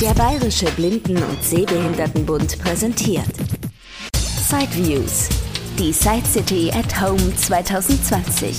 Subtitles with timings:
[0.00, 3.32] Der Bayerische Blinden- und Sehbehindertenbund präsentiert
[4.12, 5.30] Sideviews,
[5.78, 8.58] die Side City at Home 2020.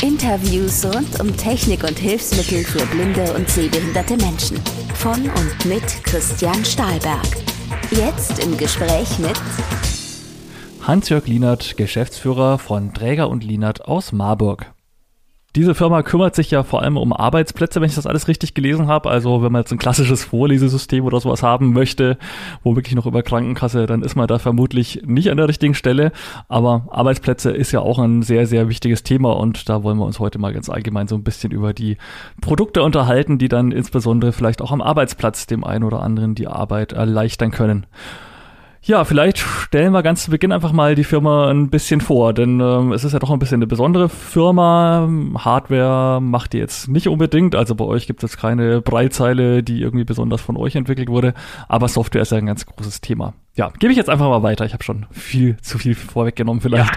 [0.00, 4.58] Interviews rund um Technik und Hilfsmittel für blinde und sehbehinderte Menschen.
[4.94, 7.26] Von und mit Christian Stahlberg.
[7.90, 9.38] Jetzt im Gespräch mit
[10.80, 14.72] Hans-Jörg Lienert, Geschäftsführer von Träger und Lienert aus Marburg.
[15.56, 18.88] Diese Firma kümmert sich ja vor allem um Arbeitsplätze, wenn ich das alles richtig gelesen
[18.88, 19.08] habe.
[19.08, 22.18] Also wenn man jetzt ein klassisches Vorlesesystem oder sowas haben möchte,
[22.64, 26.10] wo wirklich noch über Krankenkasse, dann ist man da vermutlich nicht an der richtigen Stelle.
[26.48, 30.18] Aber Arbeitsplätze ist ja auch ein sehr, sehr wichtiges Thema und da wollen wir uns
[30.18, 31.98] heute mal ganz allgemein so ein bisschen über die
[32.40, 36.92] Produkte unterhalten, die dann insbesondere vielleicht auch am Arbeitsplatz dem einen oder anderen die Arbeit
[36.92, 37.86] erleichtern können.
[38.86, 42.60] Ja, vielleicht stellen wir ganz zu Beginn einfach mal die Firma ein bisschen vor, denn
[42.60, 45.08] ähm, es ist ja doch ein bisschen eine besondere Firma.
[45.42, 49.80] Hardware macht die jetzt nicht unbedingt, also bei euch gibt es jetzt keine Breitzeile, die
[49.80, 51.32] irgendwie besonders von euch entwickelt wurde,
[51.66, 53.32] aber Software ist ja ein ganz großes Thema.
[53.54, 54.66] Ja, gebe ich jetzt einfach mal weiter.
[54.66, 56.94] Ich habe schon viel zu viel vorweggenommen vielleicht.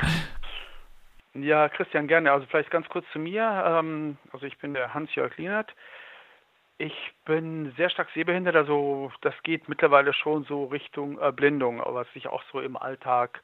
[1.36, 1.42] Ja.
[1.42, 1.70] ja.
[1.70, 2.34] Christian, gerne.
[2.34, 3.64] Also vielleicht ganz kurz zu mir.
[3.66, 5.74] Ähm, also ich bin der Hans-Jörg Lienert.
[6.80, 12.28] Ich bin sehr stark sehbehindert, also das geht mittlerweile schon so Richtung Erblindung, was ich
[12.28, 13.42] auch so im Alltag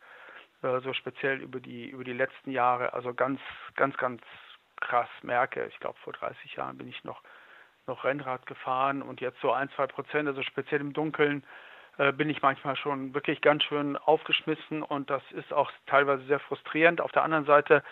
[0.62, 3.40] äh, so speziell über die über die letzten Jahre also ganz
[3.75, 4.22] ganz ganz
[4.80, 5.66] krass merke.
[5.66, 7.23] Ich glaube vor 30 Jahren bin ich noch
[7.88, 11.44] noch Rennrad gefahren und jetzt so ein zwei Prozent, also speziell im Dunkeln
[11.97, 16.40] äh, bin ich manchmal schon wirklich ganz schön aufgeschmissen und das ist auch teilweise sehr
[16.40, 17.02] frustrierend.
[17.02, 17.84] Auf der anderen Seite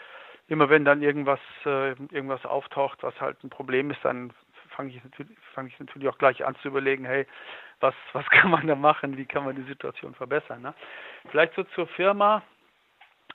[0.47, 4.33] immer wenn dann irgendwas äh, irgendwas auftaucht, was halt ein Problem ist, dann
[4.81, 7.27] fange ich, natürlich, fang ich natürlich auch gleich an zu überlegen, hey,
[7.81, 10.63] was, was kann man da machen, wie kann man die Situation verbessern.
[10.63, 10.73] Ne?
[11.29, 12.41] Vielleicht so zur Firma.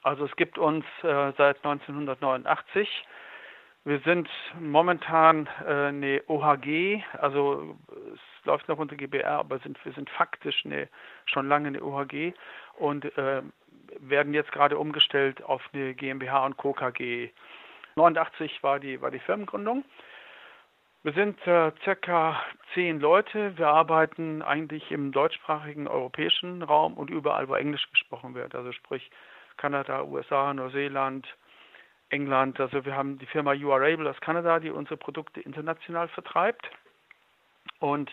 [0.03, 2.89] Also es gibt uns äh, seit 1989.
[3.85, 7.77] Wir sind momentan äh, eine OHG, also
[8.15, 10.89] es läuft noch unter GBR, aber sind, wir sind faktisch eine,
[11.27, 12.33] schon lange eine OHG
[12.79, 13.43] und äh,
[14.01, 16.73] werden jetzt gerade umgestellt auf eine GmbH und Co.
[16.73, 17.31] KG.
[17.95, 19.85] 89 war die, war die Firmengründung.
[21.07, 22.43] Wir sind äh, circa
[22.75, 23.57] zehn Leute.
[23.57, 28.57] Wir arbeiten eigentlich im deutschsprachigen europäischen Raum und überall, wo Englisch gesprochen wird.
[28.57, 29.09] Also sprich
[29.57, 31.25] Kanada, USA, Neuseeland,
[32.09, 32.59] England.
[32.59, 36.69] Also wir haben die Firma You Are Able aus Kanada, die unsere Produkte international vertreibt.
[37.79, 38.11] Und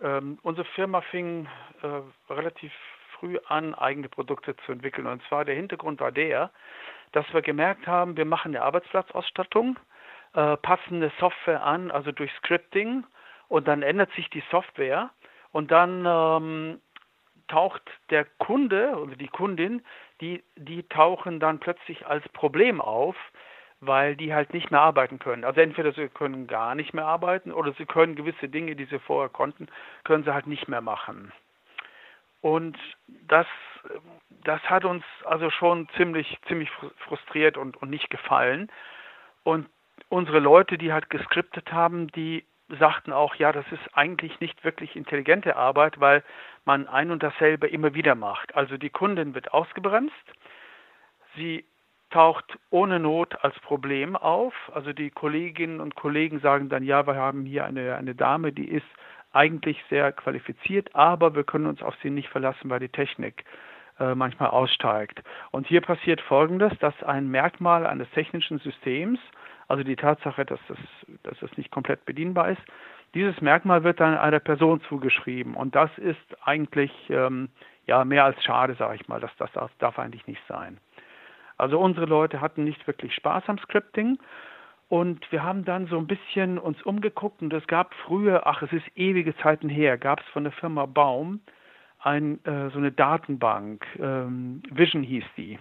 [0.00, 1.48] ähm, unsere Firma fing
[1.82, 2.72] äh, relativ
[3.18, 5.08] früh an, eigene Produkte zu entwickeln.
[5.08, 6.52] Und zwar der Hintergrund war der,
[7.10, 9.76] dass wir gemerkt haben, wir machen eine Arbeitsplatzausstattung
[10.38, 13.04] äh, passende Software an, also durch Scripting,
[13.48, 15.10] und dann ändert sich die Software
[15.50, 16.80] und dann ähm,
[17.48, 19.82] taucht der Kunde oder die Kundin,
[20.20, 23.16] die, die tauchen dann plötzlich als Problem auf,
[23.80, 25.44] weil die halt nicht mehr arbeiten können.
[25.44, 29.00] Also entweder sie können gar nicht mehr arbeiten oder sie können gewisse Dinge, die sie
[29.00, 29.66] vorher konnten,
[30.04, 31.32] können sie halt nicht mehr machen.
[32.42, 33.46] Und das,
[34.44, 36.70] das hat uns also schon ziemlich, ziemlich
[37.08, 38.70] frustriert und, und nicht gefallen.
[39.42, 39.66] Und
[40.08, 42.44] unsere Leute, die halt geskriptet haben, die
[42.78, 46.22] sagten auch, ja, das ist eigentlich nicht wirklich intelligente Arbeit, weil
[46.64, 48.54] man ein und dasselbe immer wieder macht.
[48.54, 50.14] Also die Kundin wird ausgebremst,
[51.34, 51.64] sie
[52.10, 54.54] taucht ohne Not als Problem auf.
[54.74, 58.68] Also die Kolleginnen und Kollegen sagen dann, ja, wir haben hier eine, eine Dame, die
[58.68, 58.86] ist
[59.32, 63.44] eigentlich sehr qualifiziert, aber wir können uns auf sie nicht verlassen, weil die Technik
[63.98, 65.22] äh, manchmal aussteigt.
[65.50, 69.20] Und hier passiert Folgendes, dass ein Merkmal eines technischen Systems
[69.68, 70.78] also die Tatsache, dass das,
[71.22, 72.62] dass das nicht komplett bedienbar ist.
[73.14, 77.48] Dieses Merkmal wird dann einer Person zugeschrieben und das ist eigentlich ähm,
[77.86, 79.20] ja mehr als schade, sage ich mal.
[79.20, 80.78] Das, das darf, darf eigentlich nicht sein.
[81.56, 84.18] Also unsere Leute hatten nicht wirklich Spaß am Scripting
[84.88, 88.72] und wir haben dann so ein bisschen uns umgeguckt und es gab früher, ach es
[88.72, 91.40] ist ewige Zeiten her, gab es von der Firma Baum
[92.00, 95.58] ein, äh, so eine Datenbank, ähm, Vision hieß die.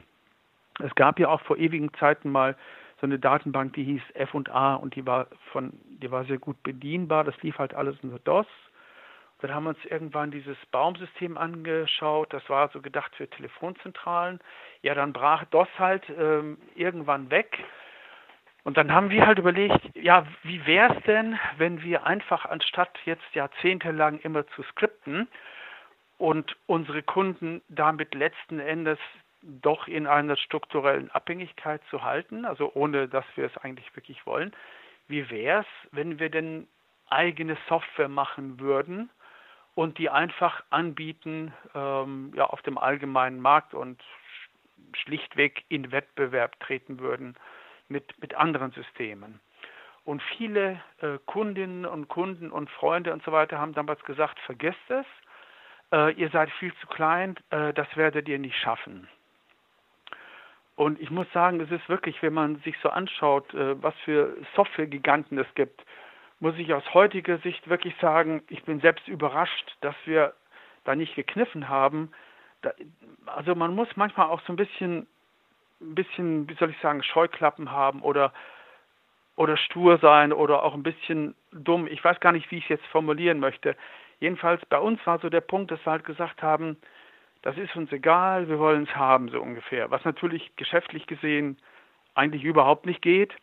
[0.79, 2.55] Es gab ja auch vor ewigen Zeiten mal
[2.99, 7.23] so eine Datenbank, die hieß F&A und die war von, die war sehr gut bedienbar.
[7.23, 8.47] Das lief halt alles unter DOS.
[9.39, 12.33] Dann haben wir uns irgendwann dieses Baumsystem angeschaut.
[12.33, 14.39] Das war so gedacht für Telefonzentralen.
[14.81, 17.63] Ja, dann brach DOS halt ähm, irgendwann weg.
[18.63, 22.97] Und dann haben wir halt überlegt, ja, wie wäre es denn, wenn wir einfach anstatt
[23.05, 25.27] jetzt jahrzehntelang immer zu skripten
[26.17, 28.99] und unsere Kunden damit letzten Endes
[29.41, 34.53] doch in einer strukturellen Abhängigkeit zu halten, also ohne dass wir es eigentlich wirklich wollen.
[35.07, 36.67] Wie wäre es, wenn wir denn
[37.09, 39.09] eigene Software machen würden
[39.75, 44.01] und die einfach anbieten ähm, ja, auf dem allgemeinen Markt und
[44.93, 47.35] schlichtweg in Wettbewerb treten würden
[47.87, 49.39] mit, mit anderen Systemen?
[50.03, 54.89] Und viele äh, Kundinnen und Kunden und Freunde und so weiter haben damals gesagt, vergesst
[54.89, 55.05] es,
[55.91, 59.07] äh, ihr seid viel zu klein, äh, das werdet ihr nicht schaffen.
[60.77, 64.37] Und ich muss sagen, es ist wirklich, wenn man sich so anschaut, äh, was für
[64.55, 65.83] Software-Giganten es gibt,
[66.39, 70.33] muss ich aus heutiger Sicht wirklich sagen, ich bin selbst überrascht, dass wir
[70.83, 72.11] da nicht gekniffen haben.
[73.25, 75.07] Also man muss manchmal auch so ein bisschen,
[75.81, 78.31] ein bisschen, wie soll ich sagen, Scheuklappen haben oder
[79.35, 81.87] oder stur sein oder auch ein bisschen dumm.
[81.87, 83.75] Ich weiß gar nicht, wie ich es jetzt formulieren möchte.
[84.19, 86.77] Jedenfalls bei uns war so der Punkt, dass wir halt gesagt haben,
[87.47, 89.89] das ist uns egal, wir wollen es haben, so ungefähr.
[89.89, 91.55] Was natürlich geschäftlich gesehen
[92.13, 93.33] eigentlich überhaupt nicht geht.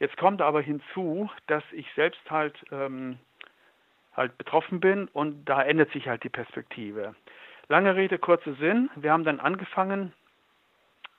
[0.00, 3.18] Jetzt kommt aber hinzu, dass ich selbst halt, ähm,
[4.14, 7.14] halt betroffen bin und da ändert sich halt die Perspektive.
[7.68, 8.90] Lange Rede, kurzer Sinn.
[8.96, 10.12] Wir haben dann angefangen,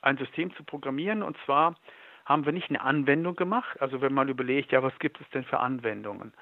[0.04, 1.78] ein System zu programmieren und zwar
[2.26, 3.82] haben wir nicht eine Anwendung gemacht.
[3.82, 6.36] Also wenn man überlegt, ja, was gibt es denn für Anwendungen?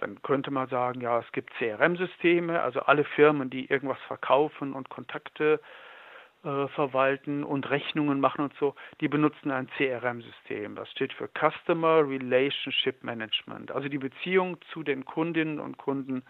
[0.00, 4.88] Dann könnte man sagen, ja, es gibt CRM-Systeme, also alle Firmen, die irgendwas verkaufen und
[4.88, 5.60] Kontakte
[6.42, 10.74] äh, verwalten und Rechnungen machen und so, die benutzen ein CRM-System.
[10.74, 13.70] Das steht für Customer Relationship Management.
[13.72, 16.22] Also die Beziehung zu den Kundinnen und Kunden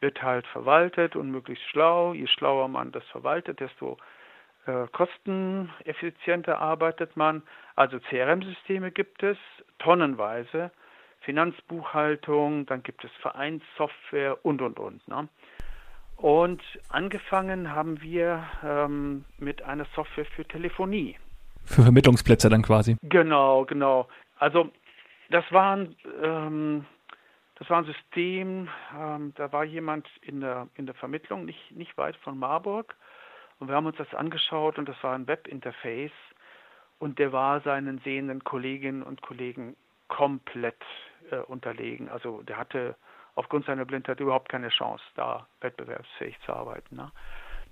[0.00, 2.12] wird halt verwaltet und möglichst schlau.
[2.12, 3.96] Je schlauer man das verwaltet, desto
[4.66, 7.42] äh, kosteneffizienter arbeitet man.
[7.76, 9.38] Also CRM-Systeme gibt es
[9.78, 10.70] tonnenweise,
[11.26, 15.06] Finanzbuchhaltung, dann gibt es Vereinssoftware und und und.
[15.08, 15.28] Ne?
[16.16, 21.18] Und angefangen haben wir ähm, mit einer Software für Telefonie.
[21.64, 22.96] Für Vermittlungsplätze dann quasi.
[23.02, 24.08] Genau, genau.
[24.38, 24.70] Also
[25.30, 26.86] das war ein, ähm,
[27.56, 31.98] das war ein System, ähm, da war jemand in der, in der Vermittlung, nicht, nicht
[31.98, 32.94] weit von Marburg.
[33.58, 36.12] Und wir haben uns das angeschaut und das war ein Webinterface
[36.98, 39.76] und der war seinen sehenden Kolleginnen und Kollegen
[40.08, 40.82] komplett
[41.30, 42.08] äh, unterlegen.
[42.08, 42.96] Also der hatte
[43.34, 46.96] aufgrund seiner Blindheit überhaupt keine Chance, da wettbewerbsfähig zu arbeiten.
[46.96, 47.10] Ne?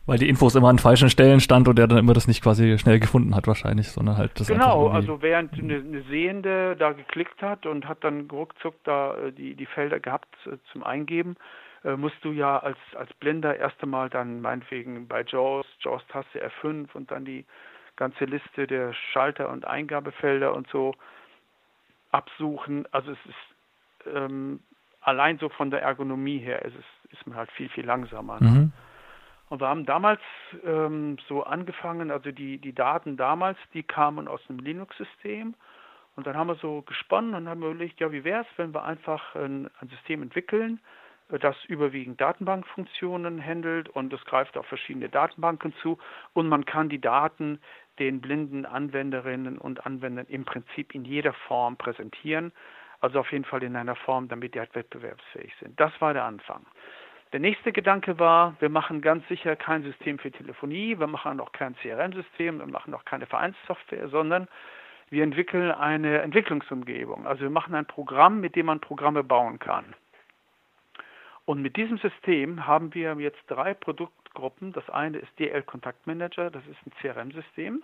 [0.07, 2.79] Weil die Infos immer an falschen Stellen stand und er dann immer das nicht quasi
[2.79, 7.41] schnell gefunden hat wahrscheinlich, sondern halt das Genau, also während eine, eine, Sehende da geklickt
[7.41, 11.37] hat und hat dann ruckzuck da äh, die, die Felder gehabt äh, zum Eingeben,
[11.85, 16.89] äh, musst du ja als, als Blinder erst einmal dann meinetwegen bei JAWS, JAWS-Taste F5
[16.93, 17.47] und dann die
[17.97, 20.95] ganze Liste der Schalter und Eingabefelder und so
[22.15, 22.87] absuchen.
[22.93, 24.61] Also es ist ähm,
[25.01, 28.41] allein so von der Ergonomie her ist es ist man halt viel, viel langsamer.
[28.41, 28.49] Ne?
[28.49, 28.73] Mhm.
[29.49, 30.21] Und wir haben damals
[30.65, 35.55] ähm, so angefangen, also die, die Daten damals, die kamen aus einem Linux-System.
[36.17, 38.85] Und dann haben wir so gesponnen und haben überlegt, ja, wie wäre es, wenn wir
[38.85, 40.81] einfach ein, ein System entwickeln,
[41.31, 45.99] äh, das überwiegend Datenbankfunktionen handelt und es greift auf verschiedene Datenbanken zu
[46.33, 47.61] und man kann die Daten
[47.99, 52.53] den blinden Anwenderinnen und Anwendern im Prinzip in jeder Form präsentieren,
[53.01, 55.79] also auf jeden Fall in einer Form, damit die halt wettbewerbsfähig sind.
[55.79, 56.65] Das war der Anfang.
[57.33, 61.53] Der nächste Gedanke war, wir machen ganz sicher kein System für Telefonie, wir machen auch
[61.53, 64.47] kein CRM-System, wir machen auch keine Vereinssoftware, sondern
[65.11, 67.27] wir entwickeln eine Entwicklungsumgebung.
[67.27, 69.95] Also wir machen ein Programm, mit dem man Programme bauen kann.
[71.45, 73.75] Und mit diesem System haben wir jetzt drei
[74.35, 74.73] Produktgruppen.
[74.73, 77.83] Das eine ist DL Kontaktmanager, das ist ein CRM-System.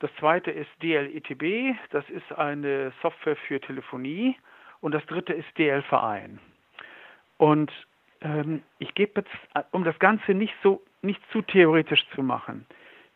[0.00, 4.36] Das zweite ist DL-ETB, das ist eine Software für Telefonie.
[4.80, 6.40] Und das dritte ist DL Verein.
[7.36, 7.70] Und
[8.22, 12.66] ähm, ich gebe jetzt, um das Ganze nicht so, nicht zu theoretisch zu machen,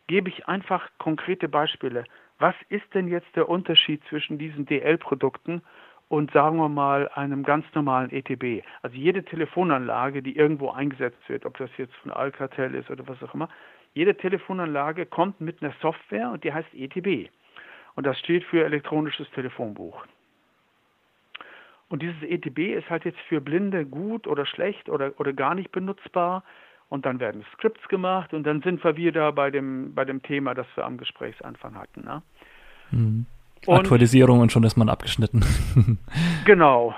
[0.07, 2.03] gebe ich einfach konkrete Beispiele.
[2.37, 5.63] Was ist denn jetzt der Unterschied zwischen diesen DL-Produkten
[6.07, 8.65] und sagen wir mal einem ganz normalen ETB?
[8.81, 13.21] Also jede Telefonanlage, die irgendwo eingesetzt wird, ob das jetzt von Alcatel ist oder was
[13.23, 13.49] auch immer,
[13.93, 17.29] jede Telefonanlage kommt mit einer Software und die heißt ETB.
[17.95, 20.05] Und das steht für elektronisches Telefonbuch.
[21.87, 25.71] Und dieses ETB ist halt jetzt für Blinde gut oder schlecht oder, oder gar nicht
[25.71, 26.43] benutzbar.
[26.89, 30.53] Und dann werden Skripts gemacht und dann sind wir wieder bei dem, bei dem Thema,
[30.53, 32.03] das wir am Gesprächsanfang hatten.
[32.03, 32.21] Ne?
[32.91, 33.25] Mhm.
[33.67, 35.43] Aktualisierung und schon ist man abgeschnitten.
[36.45, 36.93] genau,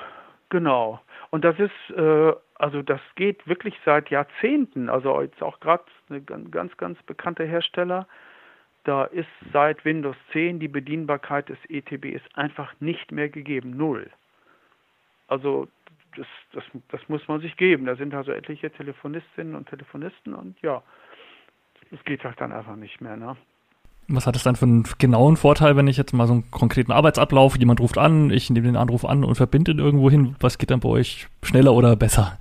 [0.50, 1.00] genau.
[1.30, 4.90] Und das ist, äh, also das geht wirklich seit Jahrzehnten.
[4.90, 8.08] Also jetzt auch gerade ein ganz, ganz bekannter Hersteller.
[8.84, 13.76] Da ist seit Windows 10 die Bedienbarkeit des ETBs einfach nicht mehr gegeben.
[13.76, 14.10] Null.
[15.28, 15.68] Also
[16.16, 17.86] das, das, das muss man sich geben.
[17.86, 20.82] Da sind also etliche Telefonistinnen und Telefonisten und ja,
[21.92, 23.18] es geht halt dann einfach nicht mehr.
[23.18, 23.36] Ne?
[24.10, 26.92] Was hat es dann für einen genauen Vorteil, wenn ich jetzt mal so einen konkreten
[26.92, 30.58] Arbeitsablauf, jemand ruft an, ich nehme den Anruf an und verbinde ihn irgendwo hin, was
[30.58, 32.38] geht dann bei euch schneller oder besser?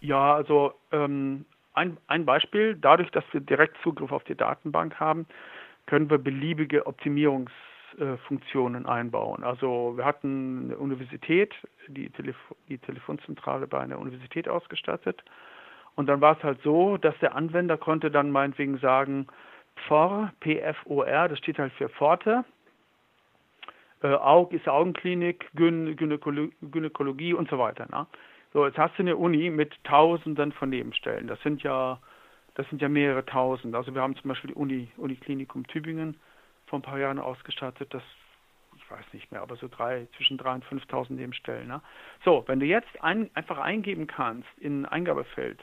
[0.00, 1.44] Ja, also ähm,
[1.74, 5.26] ein, ein Beispiel, dadurch, dass wir direkt Zugriff auf die Datenbank haben,
[5.86, 7.50] können wir beliebige Optimierungs
[7.98, 9.44] Zugrifffungsfunktionen äh, einbauen.
[9.44, 11.54] Also wir hatten eine Universität,
[11.88, 12.36] die, Telef
[12.68, 15.22] die Telefonzentrale bei einer Universität ausgestattet.
[15.94, 19.26] Und dann war es halt so, dass der Anwender konnte dann meinetwegen sagen,
[19.86, 22.44] PFOR, PFOR, das steht halt für Pforte,
[24.02, 27.86] äh, Aug ist Augenklinik, Gyn Gynäkolo Gynäkologie und so weiter.
[27.90, 28.06] Ne?
[28.52, 31.26] So, jetzt hast du eine Uni mit Tausenden von Nebenstellen.
[31.26, 31.98] Das sind ja,
[32.54, 33.74] das sind ja mehrere Tausend.
[33.74, 36.16] Also wir haben zum Beispiel die Uni, Uniklinikum Tübingen
[36.66, 37.92] vor ein paar Jahren ausgestattet.
[37.92, 38.02] Das,
[38.76, 41.66] ich weiß nicht mehr, aber so drei, zwischen drei und 5.000 Nebenstellen.
[41.66, 41.82] Ne?
[42.24, 45.58] So, wenn du jetzt ein, einfach eingeben kannst in ein Eingabefeld,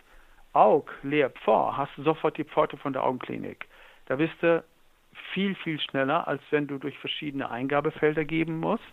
[0.53, 3.67] Aug, leer, Pfor, hast du sofort die Pforte von der Augenklinik.
[4.05, 4.63] Da bist du
[5.33, 8.83] viel, viel schneller, als wenn du durch verschiedene Eingabefelder geben musst.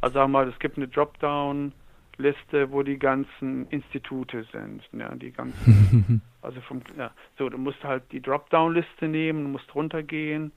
[0.00, 4.82] Also sagen wir mal, es gibt eine Dropdown-Liste, wo die ganzen Institute sind.
[4.92, 9.74] Ja, die ganzen, also vom, ja, so, du musst halt die Dropdown-Liste nehmen, du musst
[9.74, 10.52] runtergehen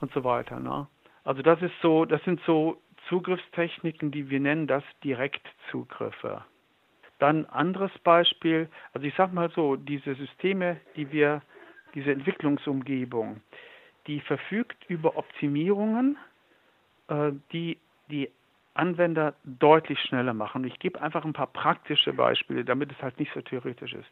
[0.00, 0.60] und so weiter.
[0.60, 0.86] Ne?
[1.24, 6.44] Also das ist so, das sind so Zugriffstechniken, die wir nennen das Direktzugriffe.
[7.18, 11.42] Dann anderes Beispiel, also ich sag mal so, diese Systeme, die wir,
[11.94, 13.40] diese Entwicklungsumgebung,
[14.06, 16.16] die verfügt über Optimierungen,
[17.08, 17.78] äh, die
[18.10, 18.30] die
[18.74, 20.64] Anwender deutlich schneller machen.
[20.64, 24.08] Ich gebe einfach ein paar praktische Beispiele, damit es halt nicht so theoretisch ist.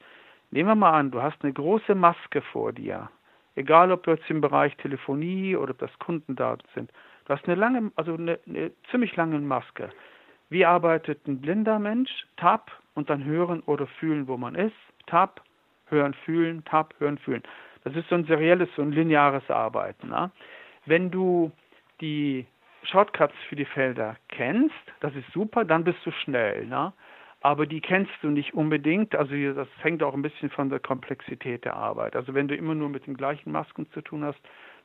[0.50, 3.10] Nehmen wir mal an, du hast eine große Maske vor dir,
[3.54, 6.90] egal ob du jetzt im Bereich Telefonie oder ob das Kundendaten sind.
[7.26, 9.90] Du hast eine lange, also eine, eine ziemlich lange Maske.
[10.48, 12.10] Wie arbeitet ein blinder Mensch?
[12.36, 14.76] Tab und dann hören oder fühlen, wo man ist.
[15.06, 15.42] Tab,
[15.86, 17.42] hören, fühlen, Tab, hören, fühlen.
[17.84, 20.08] Das ist so ein serielles, so ein lineares Arbeiten.
[20.08, 20.30] Ne?
[20.86, 21.52] Wenn du
[22.00, 22.46] die
[22.84, 26.66] Shortcuts für die Felder kennst, das ist super, dann bist du schnell.
[26.66, 26.92] Ne?
[27.40, 29.14] Aber die kennst du nicht unbedingt.
[29.14, 32.16] Also das hängt auch ein bisschen von der Komplexität der Arbeit.
[32.16, 34.40] Also wenn du immer nur mit den gleichen Masken zu tun hast,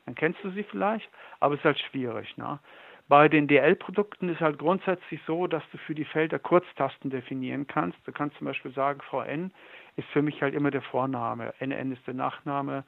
[0.06, 1.10] dann kennst du sie vielleicht,
[1.40, 2.38] aber es ist halt schwierig.
[2.38, 2.60] Ne?
[3.08, 7.98] Bei den DL-Produkten ist halt grundsätzlich so, dass du für die Felder Kurztasten definieren kannst.
[8.06, 9.52] Du kannst zum Beispiel sagen, VN
[9.96, 12.84] ist für mich halt immer der Vorname, NN ist der Nachname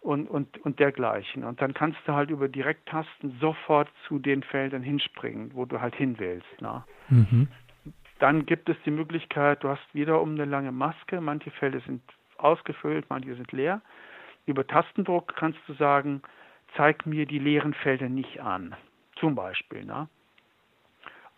[0.00, 1.44] und, und, und dergleichen.
[1.44, 5.94] Und dann kannst du halt über Direkttasten sofort zu den Feldern hinspringen, wo du halt
[5.94, 6.60] hin willst.
[6.60, 6.84] Ne?
[7.08, 7.48] Mhm.
[8.18, 12.02] Dann gibt es die Möglichkeit, du hast wiederum eine lange Maske, manche Felder sind
[12.36, 13.80] ausgefüllt, manche sind leer.
[14.46, 16.22] Über Tastendruck kannst du sagen,
[16.76, 18.76] zeig mir die leeren Felder nicht an
[19.16, 19.84] zum Beispiel.
[19.84, 20.08] Ne?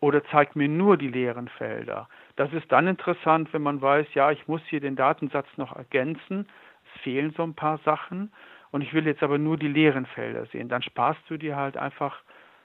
[0.01, 2.09] Oder zeigt mir nur die leeren Felder.
[2.37, 6.47] Das ist dann interessant, wenn man weiß, ja, ich muss hier den Datensatz noch ergänzen.
[6.95, 8.33] Es fehlen so ein paar Sachen
[8.71, 10.69] und ich will jetzt aber nur die leeren Felder sehen.
[10.69, 12.21] Dann sparst du dir halt einfach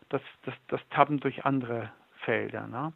[0.10, 1.90] das, das, das Tabben durch andere
[2.24, 2.68] Felder.
[2.68, 2.94] Ne?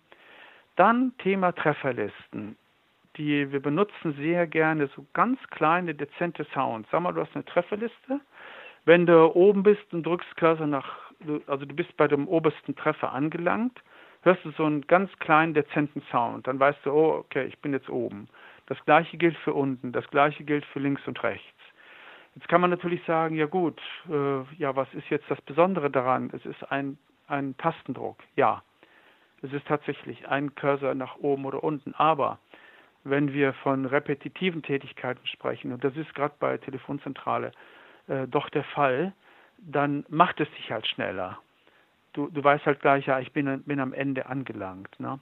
[0.75, 2.58] Dann Thema Trefferlisten.
[3.15, 6.89] Die wir benutzen sehr gerne so ganz kleine, dezente Sounds.
[6.91, 8.20] Sag mal, du hast eine Trefferliste.
[8.84, 11.05] Wenn du oben bist und drückst Cursor nach
[11.48, 13.82] also du bist bei dem obersten Treffer angelangt,
[14.25, 16.48] hörst du so einen ganz kleinen, dezenten Sound.
[16.48, 18.27] Dann weißt du, oh, okay, ich bin jetzt oben.
[18.65, 21.46] Das gleiche gilt für unten, das gleiche gilt für links und rechts.
[22.34, 23.79] Jetzt kann man natürlich sagen, ja gut,
[24.10, 26.32] äh, ja, was ist jetzt das Besondere daran?
[26.34, 28.17] Es ist ein, ein Tastendruck.
[28.36, 28.63] Ja,
[29.41, 31.94] es ist tatsächlich ein Cursor nach oben oder unten.
[31.94, 32.39] Aber
[33.03, 37.51] wenn wir von repetitiven Tätigkeiten sprechen, und das ist gerade bei Telefonzentrale
[38.08, 39.13] äh, doch der Fall,
[39.60, 41.38] dann macht es sich halt schneller.
[42.15, 45.00] Du, du weißt halt gleich, ja, ich bin, bin am Ende angelangt.
[45.00, 45.19] Ne?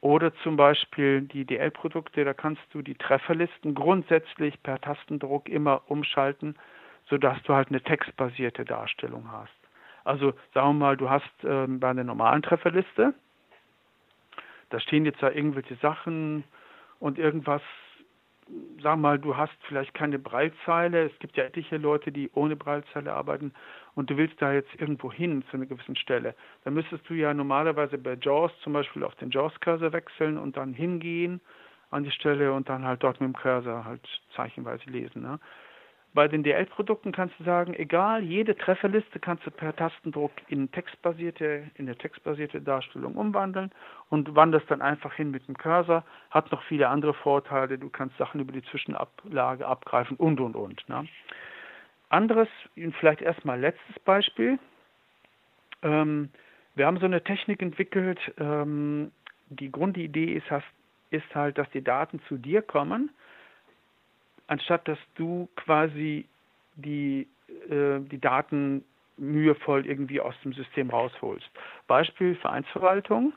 [0.00, 6.56] Oder zum Beispiel die DL-Produkte, da kannst du die Trefferlisten grundsätzlich per Tastendruck immer umschalten,
[7.08, 9.52] sodass du halt eine textbasierte Darstellung hast.
[10.02, 13.14] Also sagen wir mal, du hast ähm, bei einer normalen Trefferliste,
[14.70, 16.42] da stehen jetzt da irgendwelche Sachen
[16.98, 17.62] und irgendwas
[18.82, 21.06] sag mal, du hast vielleicht keine Breitzeile.
[21.06, 23.52] Es gibt ja etliche Leute, die ohne Breitzeile arbeiten
[23.96, 26.36] und du willst da jetzt irgendwo hin zu einer gewissen Stelle.
[26.62, 30.72] Dann müsstest du ja normalerweise bei JAWS zum Beispiel auf den JAWS-Cursor wechseln und dann
[30.72, 31.40] hingehen
[31.90, 35.22] an die Stelle und dann halt dort mit dem Cursor halt zeichenweise lesen.
[35.22, 35.40] Ne?
[36.12, 41.70] Bei den DL-Produkten kannst du sagen, egal, jede Trefferliste kannst du per Tastendruck in textbasierte,
[41.74, 43.70] in eine textbasierte Darstellung umwandeln
[44.10, 46.04] und wanderst dann einfach hin mit dem Cursor.
[46.30, 47.78] Hat noch viele andere Vorteile.
[47.78, 50.88] Du kannst Sachen über die Zwischenablage abgreifen und und und.
[50.88, 51.06] Ne?
[52.08, 52.48] Anderes,
[53.00, 54.58] vielleicht erstmal letztes Beispiel.
[55.82, 56.30] Ähm,
[56.74, 58.20] wir haben so eine Technik entwickelt.
[58.38, 59.12] Ähm,
[59.48, 60.46] die Grundidee ist,
[61.10, 63.10] ist halt, dass die Daten zu dir kommen
[64.46, 66.26] anstatt dass du quasi
[66.76, 67.26] die,
[67.68, 68.84] äh, die Daten
[69.16, 71.48] mühevoll irgendwie aus dem System rausholst.
[71.86, 73.32] Beispiel Vereinsverwaltung.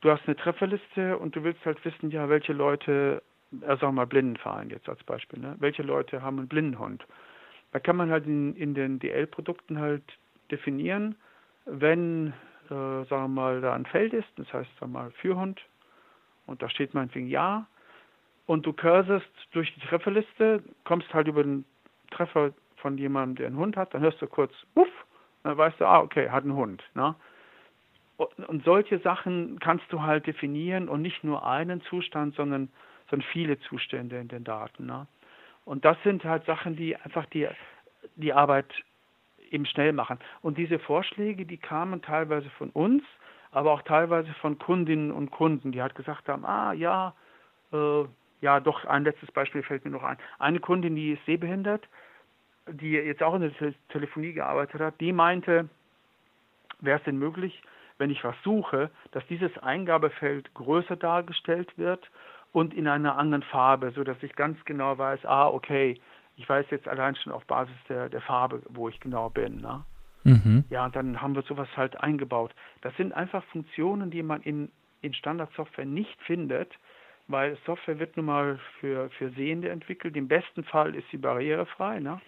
[0.00, 3.22] Du hast eine Trefferliste und du willst halt wissen, ja, welche Leute,
[3.52, 5.56] äh, sagen wir mal Blindenverein jetzt als Beispiel, ne?
[5.58, 7.04] welche Leute haben einen Blindenhund.
[7.72, 10.02] Da kann man halt in, in den DL-Produkten halt
[10.50, 11.14] definieren,
[11.66, 12.32] wenn,
[12.66, 15.60] äh, sagen wir mal, da ein Feld ist, das heißt, sagen wir mal, Fürhund,
[16.46, 17.66] und da steht meinetwegen Ja,
[18.46, 21.64] und du cursorst durch die Trefferliste, kommst halt über den
[22.10, 24.88] Treffer von jemandem, der einen Hund hat, dann hörst du kurz, wuff,
[25.44, 26.82] dann weißt du, ah, okay, hat einen Hund.
[26.94, 27.14] Ne?
[28.16, 32.68] Und solche Sachen kannst du halt definieren und nicht nur einen Zustand, sondern,
[33.08, 34.86] sondern viele Zustände in den Daten.
[34.86, 35.06] Ne?
[35.70, 37.46] Und das sind halt Sachen, die einfach die,
[38.16, 38.66] die Arbeit
[39.52, 40.18] eben schnell machen.
[40.42, 43.04] Und diese Vorschläge, die kamen teilweise von uns,
[43.52, 47.14] aber auch teilweise von Kundinnen und Kunden, die halt gesagt haben, ah ja,
[47.72, 48.02] äh,
[48.40, 50.16] ja, doch, ein letztes Beispiel fällt mir noch ein.
[50.40, 51.86] Eine Kundin, die ist sehbehindert,
[52.66, 55.68] die jetzt auch in der Te Telefonie gearbeitet hat, die meinte,
[56.80, 57.62] wäre es denn möglich,
[57.98, 62.10] wenn ich was suche, dass dieses Eingabefeld größer dargestellt wird
[62.52, 66.00] und in einer anderen Farbe, so dass ich ganz genau weiß, ah, okay,
[66.36, 69.60] ich weiß jetzt allein schon auf Basis der, der Farbe, wo ich genau bin.
[69.60, 69.84] Ne?
[70.24, 70.64] Mhm.
[70.70, 72.54] Ja, und dann haben wir sowas halt eingebaut.
[72.82, 74.70] Das sind einfach Funktionen, die man in,
[75.02, 76.72] in Standardsoftware nicht findet,
[77.28, 80.16] weil Software wird nun mal für, für Sehende entwickelt.
[80.16, 82.20] Im besten Fall ist sie barrierefrei, ne?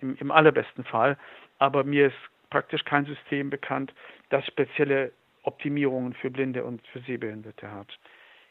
[0.00, 1.16] Im, im allerbesten Fall.
[1.58, 2.16] Aber mir ist
[2.50, 3.94] praktisch kein System bekannt,
[4.30, 5.12] das spezielle
[5.44, 7.98] Optimierungen für Blinde und für Sehbehinderte hat.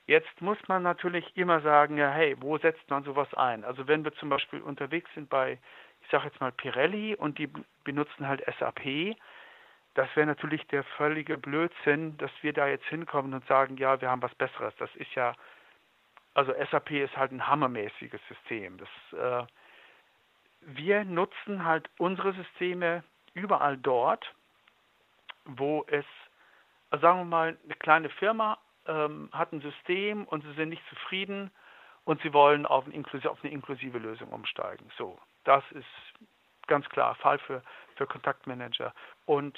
[0.07, 3.63] Jetzt muss man natürlich immer sagen, ja, hey, wo setzt man sowas ein?
[3.63, 5.59] Also wenn wir zum Beispiel unterwegs sind bei,
[6.01, 7.49] ich sage jetzt mal Pirelli und die
[7.83, 9.15] benutzen halt SAP,
[9.93, 14.09] das wäre natürlich der völlige Blödsinn, dass wir da jetzt hinkommen und sagen, ja, wir
[14.09, 14.73] haben was Besseres.
[14.77, 15.35] Das ist ja
[16.33, 18.77] also SAP ist halt ein hammermäßiges System.
[18.77, 19.47] Das, äh,
[20.61, 23.03] wir nutzen halt unsere Systeme
[23.33, 24.33] überall dort,
[25.45, 26.05] wo es,
[26.89, 28.57] also sagen wir mal, eine kleine Firma
[28.87, 31.51] ähm, hat ein System und sie sind nicht zufrieden
[32.05, 34.89] und sie wollen auf, ein auf eine inklusive Lösung umsteigen.
[34.97, 35.85] So, das ist
[36.67, 37.61] ganz klar Fall für,
[37.95, 38.93] für Kontaktmanager.
[39.25, 39.57] Und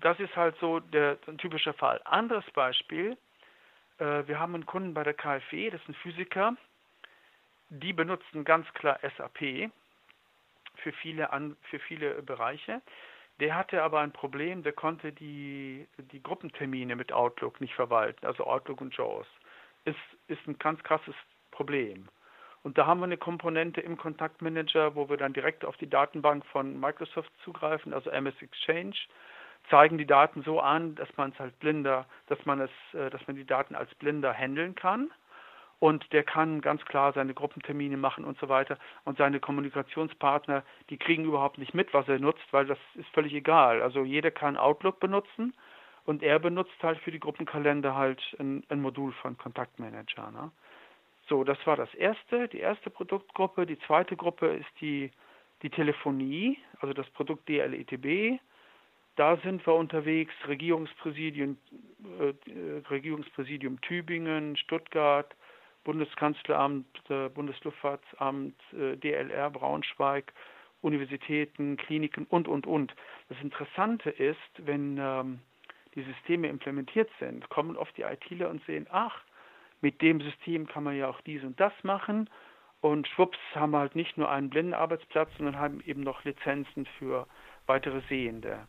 [0.00, 2.00] das ist halt so der, ein typischer Fall.
[2.04, 3.16] Anderes Beispiel,
[3.98, 6.56] äh, wir haben einen Kunden bei der KfW, das ist ein Physiker,
[7.70, 9.70] die benutzen ganz klar SAP
[10.76, 12.82] für viele, an, für viele Bereiche.
[13.40, 18.44] Der hatte aber ein Problem, der konnte die, die Gruppentermine mit Outlook nicht verwalten, also
[18.44, 19.26] Outlook und JAWS.
[19.84, 19.96] Ist,
[20.28, 21.14] ist ein ganz krasses
[21.50, 22.08] Problem.
[22.62, 26.46] Und da haben wir eine Komponente im Kontaktmanager, wo wir dann direkt auf die Datenbank
[26.46, 28.94] von Microsoft zugreifen, also MS Exchange
[29.70, 33.26] zeigen die Daten so an, dass man es halt blinder, dass man es, äh, dass
[33.26, 35.10] man die Daten als blinder handeln kann.
[35.82, 38.78] Und der kann ganz klar seine Gruppentermine machen und so weiter.
[39.04, 43.34] Und seine Kommunikationspartner, die kriegen überhaupt nicht mit, was er nutzt, weil das ist völlig
[43.34, 43.82] egal.
[43.82, 45.52] Also jeder kann Outlook benutzen
[46.04, 50.30] und er benutzt halt für die Gruppenkalender halt ein, ein Modul von Kontaktmanager.
[50.30, 50.52] Ne?
[51.26, 53.66] So, das war das erste, die erste Produktgruppe.
[53.66, 55.10] Die zweite Gruppe ist die,
[55.62, 58.38] die Telefonie, also das Produkt DLETB.
[59.16, 61.56] Da sind wir unterwegs, Regierungspräsidium,
[62.20, 65.34] äh, Regierungspräsidium Tübingen, Stuttgart,
[65.84, 70.32] Bundeskanzleramt, äh, Bundesluftfahrtsamt, äh, DLR Braunschweig,
[70.80, 72.94] Universitäten, Kliniken und, und, und.
[73.28, 75.40] Das Interessante ist, wenn ähm,
[75.94, 79.22] die Systeme implementiert sind, kommen oft die ITler und sehen, ach,
[79.80, 82.30] mit dem System kann man ja auch dies und das machen.
[82.80, 87.26] Und schwupps haben wir halt nicht nur einen Blindenarbeitsplatz, sondern haben eben noch Lizenzen für
[87.66, 88.66] weitere Sehende.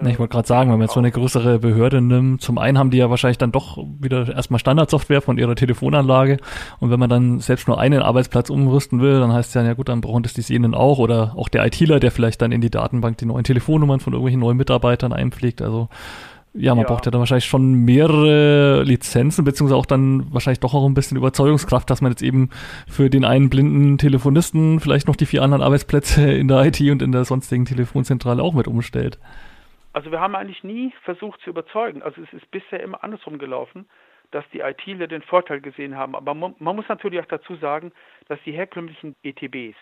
[0.00, 2.78] Ne, ich wollte gerade sagen, wenn man jetzt so eine größere Behörde nimmt, zum einen
[2.78, 6.36] haben die ja wahrscheinlich dann doch wieder erstmal Standardsoftware von ihrer Telefonanlage
[6.78, 9.72] und wenn man dann selbst nur einen Arbeitsplatz umrüsten will, dann heißt es ja, ja
[9.72, 12.60] gut, dann brauchen das die Sehenden auch oder auch der ITler, der vielleicht dann in
[12.60, 15.88] die Datenbank die neuen Telefonnummern von irgendwelchen neuen Mitarbeitern einpflegt, also
[16.54, 16.88] ja, man ja.
[16.88, 21.16] braucht ja dann wahrscheinlich schon mehrere Lizenzen, beziehungsweise auch dann wahrscheinlich doch auch ein bisschen
[21.16, 22.50] Überzeugungskraft, dass man jetzt eben
[22.88, 27.02] für den einen blinden Telefonisten vielleicht noch die vier anderen Arbeitsplätze in der IT und
[27.02, 29.18] in der sonstigen Telefonzentrale auch mit umstellt.
[29.92, 32.02] Also wir haben eigentlich nie versucht zu überzeugen.
[32.02, 33.88] Also es ist bisher immer andersrum gelaufen,
[34.30, 36.14] dass die ITler den Vorteil gesehen haben.
[36.14, 37.92] Aber man, muss natürlich auch dazu sagen,
[38.28, 39.76] dass die herkömmlichen ETBs,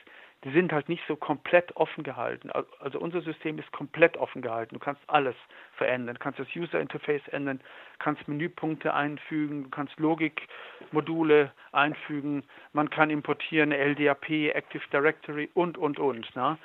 [0.44, 2.50] die sind halt nicht so komplett offen gehalten.
[2.78, 4.74] Also unser System ist komplett offen gehalten.
[4.74, 5.34] Du kannst alles
[5.76, 6.14] verändern.
[6.14, 7.60] Du kannst das User Interface ändern,
[7.98, 15.98] kannst Menüpunkte einfügen, du kannst Logikmodule einfügen, man kann importieren LDAP, Active Directory und, und,
[15.98, 16.36] und.
[16.36, 16.58] Ne?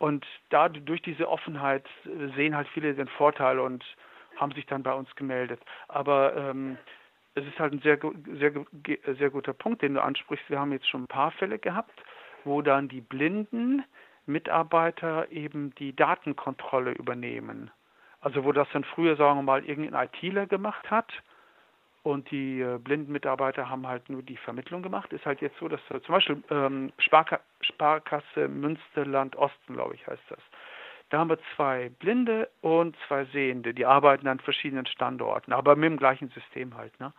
[0.00, 3.84] Und da durch diese Offenheit äh, sehen halt viele den Vorteil und
[4.36, 5.60] haben sich dann bei uns gemeldet.
[5.88, 6.78] Aber ähm,
[7.34, 7.98] es ist halt ein sehr,
[8.38, 8.52] sehr,
[9.18, 10.48] sehr guter Punkt, den du ansprichst.
[10.48, 12.02] Wir haben jetzt schon ein paar Fälle gehabt,
[12.44, 13.84] wo dann die blinden
[14.24, 17.70] Mitarbeiter eben die Datenkontrolle übernehmen.
[18.22, 21.12] Also wo das dann früher, sagen wir mal, irgendein ITler gemacht hat
[22.02, 25.12] und die äh, blinden Mitarbeiter haben halt nur die Vermittlung gemacht.
[25.12, 30.06] Ist halt jetzt so, dass äh, zum Beispiel ähm, Sparka Sparkasse Münsterland Osten, glaube ich,
[30.06, 30.40] heißt das.
[31.10, 35.90] Da haben wir zwei Blinde und zwei Sehende, die arbeiten an verschiedenen Standorten, aber mit
[35.90, 36.98] dem gleichen System halt.
[37.00, 37.12] Ne?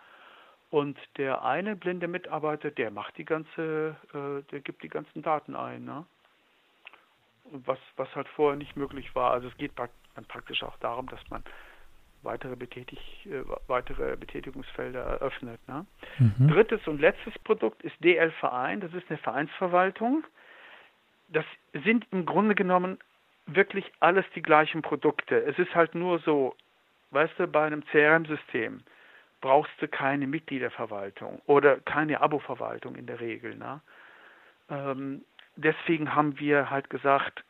[0.71, 5.55] Und der eine blinde Mitarbeiter, der macht die ganze, äh, der gibt die ganzen Daten
[5.55, 6.05] ein, ne?
[7.51, 9.31] Was, was halt vorher nicht möglich war.
[9.31, 11.43] Also es geht dann praktisch auch darum, dass man
[12.23, 15.59] weitere, Betätig, äh, weitere Betätigungsfelder eröffnet.
[15.67, 15.85] Ne?
[16.19, 16.47] Mhm.
[16.49, 18.79] Drittes und letztes Produkt ist DL Verein.
[18.79, 20.23] Das ist eine Vereinsverwaltung.
[21.29, 22.97] Das sind im Grunde genommen
[23.47, 25.43] wirklich alles die gleichen Produkte.
[25.43, 26.55] Es ist halt nur so,
[27.11, 28.83] weißt du, bei einem CRM-System
[29.39, 33.55] brauchst du keine Mitgliederverwaltung oder keine Abo-Verwaltung in der Regel.
[33.55, 33.81] Ne?
[34.69, 37.43] Ähm, deswegen haben wir halt gesagt,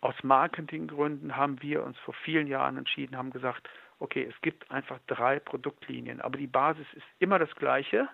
[0.00, 4.98] aus Marketinggründen haben wir uns vor vielen Jahren entschieden, haben gesagt, okay, es gibt einfach
[5.06, 8.08] drei Produktlinien, aber die Basis ist immer das gleiche.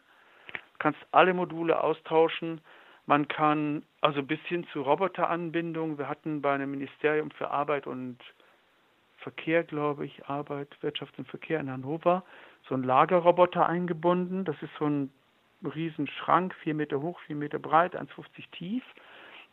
[0.53, 2.61] Du kannst alle Module austauschen.
[3.07, 5.99] Man kann also bis hin zu Roboteranbindung.
[5.99, 8.19] Wir hatten bei einem Ministerium für Arbeit und
[9.19, 12.25] Verkehr, glaube ich, Arbeit, Wirtschaft und Verkehr in Hannover,
[12.69, 14.45] so einen Lagerroboter eingebunden.
[14.45, 15.13] Das ist so ein
[15.65, 18.83] Riesenschrank, vier Meter hoch, vier Meter breit, 1,50 tief.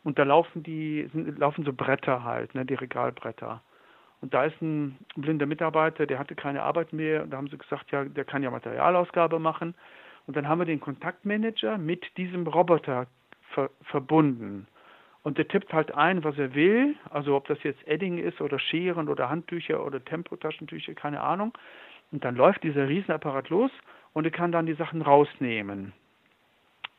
[0.02, 3.62] Und da laufen die, laufen so Bretter halt, ne, die Regalbretter.
[4.20, 7.22] Und da ist ein blinder Mitarbeiter, der hatte keine Arbeit mehr.
[7.22, 9.74] Und da haben sie gesagt, ja, der kann ja Materialausgabe machen.
[10.26, 13.06] Und dann haben wir den Kontaktmanager mit diesem Roboter
[13.54, 14.66] ver verbunden.
[15.22, 18.58] Und der tippt halt ein, was er will, also ob das jetzt Edding ist oder
[18.58, 21.52] Scheren oder Handtücher oder Tempotaschentücher, keine Ahnung.
[22.10, 23.70] Und dann läuft dieser Riesenapparat los
[24.14, 25.92] und er kann dann die Sachen rausnehmen.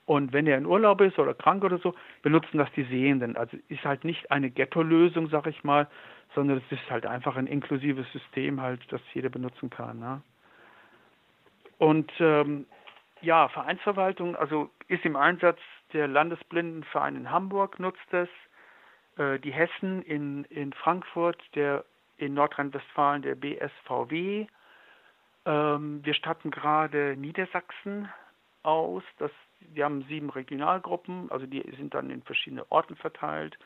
[0.06, 3.38] Und wenn er in Urlaub ist oder krank oder so, benutzen das die Sehenden.
[3.38, 5.88] Also ist halt nicht eine Ghetto-Lösung, sag ich mal,
[6.36, 10.00] sondern es ist halt einfach ein inklusives System halt, das jeder benutzen kann.
[10.00, 10.22] Ne?
[11.78, 12.66] Und ähm,
[13.22, 15.60] ja, Vereinsverwaltung, also ist im Einsatz
[15.94, 18.30] der Landesblindenverein in Hamburg nutzt es,
[19.18, 21.86] äh, die Hessen in, in Frankfurt, der
[22.18, 24.48] in Nordrhein-Westfalen der BSVW.
[25.46, 28.10] Ähm, wir statten gerade Niedersachsen
[28.64, 29.04] aus.
[29.18, 33.58] Das, wir haben sieben Regionalgruppen, also die sind dann in verschiedene Orten verteilt.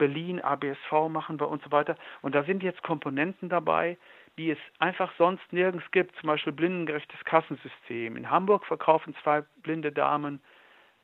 [0.00, 1.94] Berlin, ABSV machen wir und so weiter.
[2.22, 3.98] Und da sind jetzt Komponenten dabei,
[4.38, 8.16] die es einfach sonst nirgends gibt, zum Beispiel blindengerechtes Kassensystem.
[8.16, 10.40] In Hamburg verkaufen zwei blinde Damen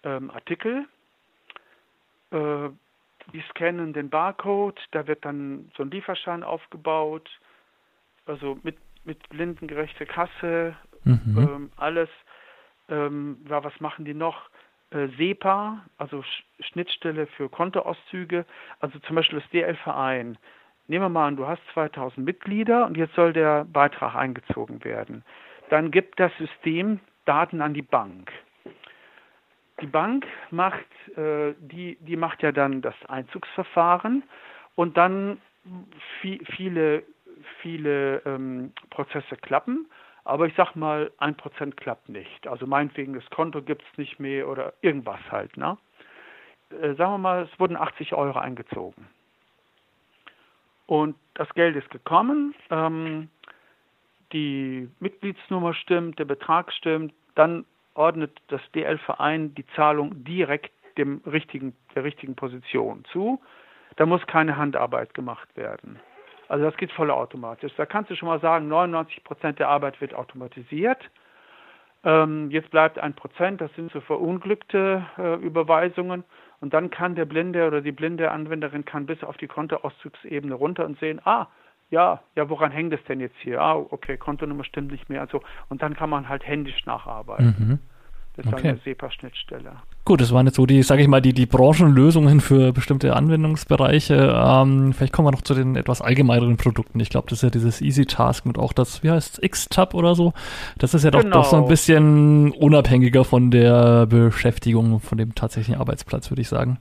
[0.03, 0.87] ähm, Artikel,
[2.31, 2.71] äh,
[3.35, 7.29] die scannen den Barcode, da wird dann so ein Lieferschein aufgebaut,
[8.25, 11.37] also mit, mit blindengerechter Kasse, mhm.
[11.37, 12.09] ähm, alles.
[12.89, 14.49] Ähm, ja, was machen die noch?
[15.17, 18.47] SEPA, also Sch Schnittstelle für Kontoauszüge,
[18.81, 20.39] also zum Beispiel das DL-Verein.
[20.89, 25.23] Nehmen wir mal an, du hast 2000 Mitglieder und jetzt soll der Beitrag eingezogen werden.
[25.69, 28.31] Dann gibt das System Daten an die Bank.
[29.81, 34.23] Die Bank macht, äh, die, die macht ja dann das Einzugsverfahren
[34.75, 35.39] und dann
[36.51, 37.03] viele,
[37.61, 39.87] viele ähm, Prozesse klappen
[40.27, 42.47] aber ich sag mal, ein Prozent klappt nicht.
[42.49, 45.57] Also meinetwegen, das Konto gibt es nicht mehr oder irgendwas halt.
[45.57, 45.79] Ne?
[46.71, 49.07] Äh, sagen wir mal, es wurden 80 Euro eingezogen.
[50.87, 53.29] Und das Geld ist gekommen, ähm,
[54.33, 61.75] die Mitgliedsnummer stimmt, der Betrag stimmt, dann ordnet das DL-Verein die Zahlung direkt dem richtigen,
[61.95, 63.41] der richtigen Position zu.
[63.97, 66.01] Da muss keine Handarbeit gemacht werden.
[66.49, 67.73] Also das geht vollautomatisch.
[67.77, 71.11] Da kannst du schon mal sagen, 99 Prozent der Arbeit wird automatisiert.
[72.05, 76.25] Ähm, jetzt bleibt ein Prozent, das sind so verunglückte äh, Überweisungen.
[76.61, 80.85] Und dann kann der Blinde oder die blinde Anwenderin kann bis auf die Kontoauszugsebene runter
[80.85, 81.49] und sehen, ah,
[81.91, 83.61] ja, ja, woran hängt es denn jetzt hier?
[83.61, 85.21] Ah, okay, Kontonummer stimmt nicht mehr.
[85.21, 87.55] Also, und dann kann man halt händisch nacharbeiten.
[87.59, 87.79] Mhm.
[88.37, 88.69] Das ist okay.
[88.69, 89.77] eine SEPA-Schnittstelle.
[90.07, 94.41] Gut, das waren jetzt so die, sage ich mal, die, die Branchenlösungen für bestimmte Anwendungsbereiche.
[94.41, 97.01] Ähm, vielleicht kommen wir noch zu den etwas allgemeineren Produkten.
[97.01, 99.95] Ich glaube, das ist ja dieses Easy Task und auch das, wie heißt es, X-Tab
[99.95, 100.33] oder so.
[100.79, 101.39] Das ist ja doch, genau.
[101.39, 106.79] doch so ein bisschen unabhängiger von der Beschäftigung, von dem tatsächlichen Arbeitsplatz, würde ich sagen.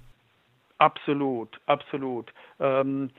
[0.78, 2.32] Absolut, absolut.
[2.60, 3.10] Ähm,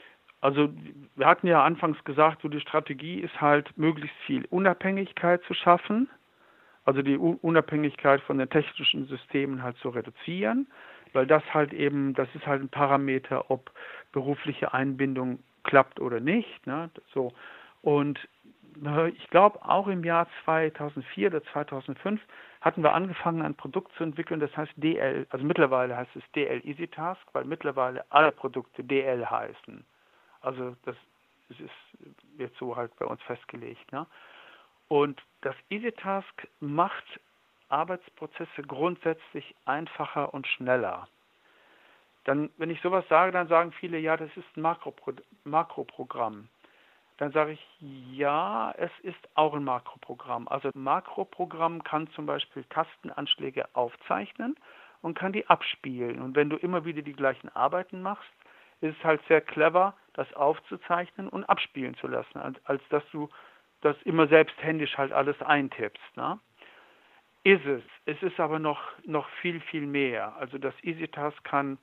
[0.41, 0.69] also
[1.17, 6.09] wir hatten ja anfangs gesagt, so die Strategie ist halt, möglichst viel Unabhängigkeit zu schaffen
[6.87, 10.69] also die Unabhängigkeit von den technischen Systemen halt zu reduzieren,
[11.13, 13.73] weil das halt eben, das ist halt ein Parameter, ob
[14.13, 16.67] berufliche Einbindung klappt oder nicht.
[16.67, 16.91] Ne?
[17.13, 17.33] So.
[17.83, 18.21] Und
[19.15, 22.21] ich glaube, auch im Jahr 2004 oder 2005
[22.61, 26.61] hatten wir angefangen, ein Produkt zu entwickeln, das heißt DL, also mittlerweile heißt es DL
[26.65, 29.85] Easy Task, weil mittlerweile alle Produkte DL heißen.
[30.41, 30.97] Also das,
[31.49, 31.71] das ist
[32.39, 33.91] jetzt so halt bei uns festgelegt.
[33.93, 34.07] Ne?
[34.89, 37.21] Und das EasyTask macht
[37.69, 41.09] Arbeitsprozesse grundsätzlich einfacher und schneller.
[42.25, 45.13] Dann, wenn ich sowas sage, dann sagen viele, ja, das ist ein Makropro
[45.45, 46.49] Makroprogramm.
[47.19, 50.49] Dann sage ich, ja, es ist auch ein Makroprogramm.
[50.49, 54.57] Also ein Makroprogramm kann zum Beispiel Tastenanschläge aufzeichnen
[55.03, 56.21] und kann die abspielen.
[56.21, 58.29] Und wenn du immer wieder die gleichen Arbeiten machst,
[58.81, 63.29] ist es halt sehr clever, das aufzuzeichnen und abspielen zu lassen, als, als dass du
[63.81, 66.17] das immer selbst händisch halt alles eintippst.
[66.17, 66.39] Ne?
[67.45, 67.83] Ist es.
[68.07, 70.37] Es ist aber noch, noch viel, viel mehr.
[70.37, 71.79] Also das EasyTask kann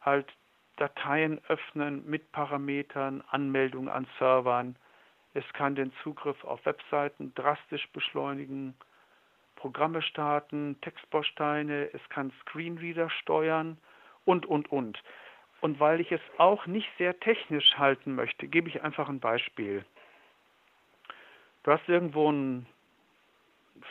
[0.00, 0.26] halt
[0.76, 4.76] Dateien öffnen mit Parametern, Anmeldung an Servern.
[5.34, 8.74] Es kann den Zugriff auf Webseiten drastisch beschleunigen,
[9.56, 13.76] Programme starten, Textbausteine, es kann Screenreader steuern
[14.24, 15.02] und, und, und.
[15.60, 19.84] Und weil ich es auch nicht sehr technisch halten möchte, gebe ich einfach ein Beispiel.
[21.62, 22.66] Du hast irgendwo einen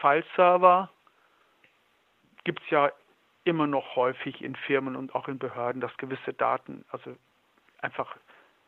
[0.02, 0.90] File-Server,
[2.44, 2.92] gibt es ja
[3.44, 7.16] immer noch häufig in Firmen und auch in Behörden, dass gewisse Daten, also
[7.82, 8.16] einfach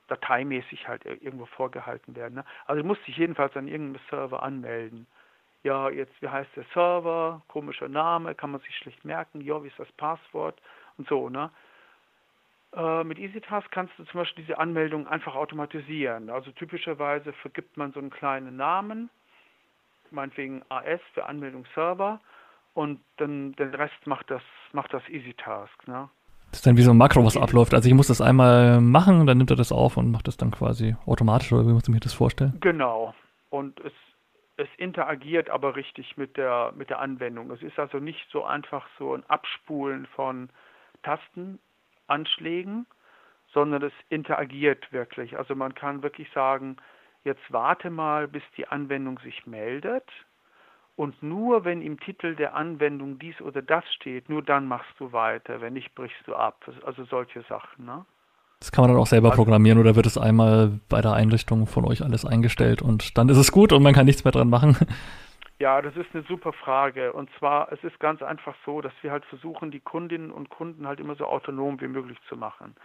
[0.08, 2.36] dateimäßig halt irgendwo vorgehalten werden.
[2.36, 2.46] Ne?
[2.66, 5.08] Also du musst dich jedenfalls an irgendeinem Server anmelden.
[5.64, 7.42] Ja, jetzt, wie heißt der Server?
[7.48, 9.42] Komischer Name, kann man sich schlecht merken.
[9.42, 10.60] Ja, wie ist das Passwort?
[10.98, 11.50] Und so, ne?
[12.74, 16.30] Äh, mit EasyTask kannst du zum Beispiel diese Anmeldung einfach automatisieren.
[16.30, 19.10] Also typischerweise vergibt man so einen kleinen Namen,
[20.10, 22.20] meinetwegen AS für Anmeldung Server
[22.74, 25.88] und dann den Rest macht das, macht das EasyTask.
[25.88, 26.10] Ne?
[26.52, 27.74] Das ist dann wie so ein Makro, was abläuft.
[27.74, 30.52] Also ich muss das einmal machen, dann nimmt er das auf und macht das dann
[30.52, 32.58] quasi automatisch, oder wie muss ich mir das vorstellen?
[32.62, 33.14] Genau.
[33.50, 33.94] Und es,
[34.56, 37.52] es interagiert aber richtig mit der, mit der Anwendung.
[37.52, 40.50] Es ist also nicht so einfach so ein Abspulen von
[41.04, 41.60] Tasten,
[42.12, 42.86] Anschlägen,
[43.54, 45.38] sondern es interagiert wirklich.
[45.38, 46.78] Also man kann wirklich sagen,
[47.24, 50.06] jetzt warte mal, bis die Anwendung sich meldet
[50.96, 55.12] und nur wenn im Titel der Anwendung dies oder das steht, nur dann machst du
[55.12, 56.64] weiter, wenn nicht brichst du ab.
[56.86, 57.86] Also solche Sachen.
[57.86, 58.06] Ne?
[58.60, 61.66] Das kann man dann auch selber also, programmieren oder wird es einmal bei der Einrichtung
[61.66, 64.50] von euch alles eingestellt und dann ist es gut und man kann nichts mehr dran
[64.50, 64.78] machen?
[65.62, 67.14] Ja, das ist eine super Frage.
[67.14, 70.88] Und zwar, es ist ganz einfach so, dass wir halt versuchen, die Kundinnen und Kunden
[70.88, 72.76] halt immer so autonom wie möglich zu machen.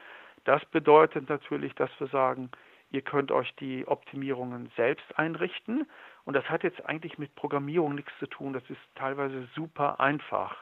[0.45, 2.51] Das bedeutet natürlich, dass wir sagen,
[2.91, 5.87] ihr könnt euch die Optimierungen selbst einrichten.
[6.27, 8.53] Und das hat jetzt eigentlich mit Programmierung nichts zu tun.
[8.53, 10.55] Das ist teilweise super einfach.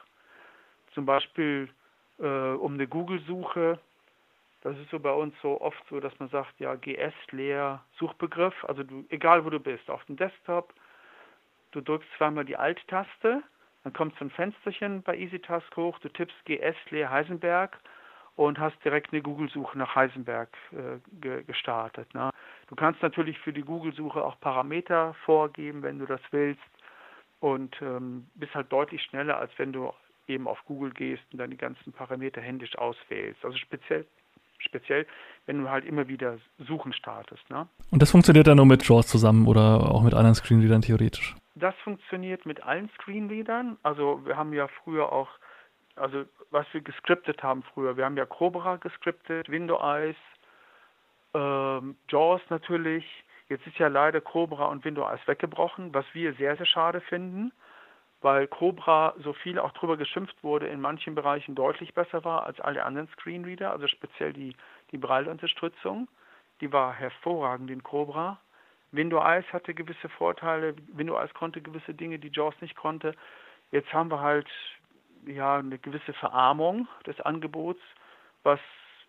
[0.93, 1.67] Zum Beispiel
[2.19, 3.77] äh, um eine Google-Suche.
[4.61, 8.63] Das ist so bei uns so oft so, dass man sagt, ja, GS leer Suchbegriff.
[8.63, 10.73] Also du, egal wo du bist, auf dem Desktop,
[11.75, 13.43] Du drückst zweimal die Alt-Taste,
[13.83, 17.77] dann kommt so ein Fensterchen bei EasyTask hoch, du tippst GS Leer Heisenberg
[18.37, 22.13] und hast direkt eine Google-Suche nach Heisenberg äh, ge gestartet.
[22.13, 22.29] Ne?
[22.67, 26.61] Du kannst natürlich für die Google-Suche auch Parameter vorgeben, wenn du das willst
[27.41, 29.91] und ähm, bist halt deutlich schneller, als wenn du
[30.29, 33.43] eben auf Google gehst und dann die ganzen Parameter händisch auswählst.
[33.43, 34.05] Also speziell
[34.59, 35.05] speziell,
[35.45, 37.47] wenn du halt immer wieder Suchen startest.
[37.49, 37.67] Ne?
[37.91, 41.35] Und das funktioniert dann nur mit JAWS zusammen oder auch mit anderen Screenreadern theoretisch?
[41.55, 43.77] Das funktioniert mit allen Screenreadern.
[43.81, 45.29] Also wir haben ja früher auch,
[45.95, 50.17] also was wir gescriptet haben früher, wir haben ja Cobra gescriptet, Window Eyes,
[51.33, 53.05] ähm, JAWS natürlich.
[53.47, 57.53] Jetzt ist ja leider Cobra und Window Eyes weggebrochen, was wir sehr, sehr schade finden,
[58.21, 62.59] weil Cobra so viel auch drüber geschimpft wurde, in manchen Bereichen deutlich besser war als
[62.59, 64.55] alle anderen Screenreader, also speziell die,
[64.91, 66.09] die Braille-Unterstützung.
[66.59, 68.39] Die war hervorragend in Cobra.
[68.95, 73.13] Windows Eyes hatte gewisse Vorteile, Windows Eyes konnte gewisse Dinge, die JAWS nicht konnte.
[73.71, 74.47] Jetzt haben wir halt
[75.25, 77.81] ja eine gewisse Verarmung des Angebots,
[78.43, 78.59] was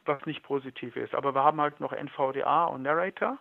[0.06, 1.14] was nicht positiv ist.
[1.14, 3.38] Aber wir haben halt noch NVDA und Narrator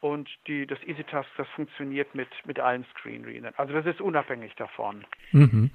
[0.00, 3.54] und die, das EasyTask, das funktioniert mit, mit allen Screenreadern.
[3.56, 5.04] Also das ist unabhängig davon.
[5.32, 5.70] Mhm.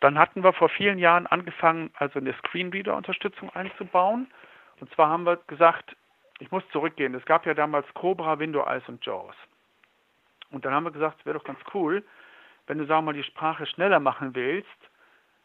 [0.00, 4.28] Dann hatten wir vor vielen Jahren angefangen, also eine Screenreader-Unterstützung einzubauen.
[4.80, 5.96] Und zwar haben wir gesagt,
[6.38, 7.14] ich muss zurückgehen.
[7.14, 9.36] Es gab ja damals Cobra, Window Eyes und JAWS.
[10.50, 12.04] Und dann haben wir gesagt, es wäre doch ganz cool,
[12.66, 14.68] wenn du, sagen wir mal, die Sprache schneller machen willst,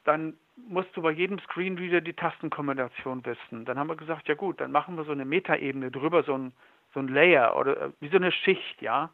[0.06, 3.66] dann musst du bei jedem Screenreader die Tastenkombination wissen.
[3.66, 6.54] Dann haben wir gesagt, ja gut, dann machen wir so eine Metaebene drüber, so ein,
[6.94, 9.10] so ein Layer oder äh, wie so eine Schicht, ja.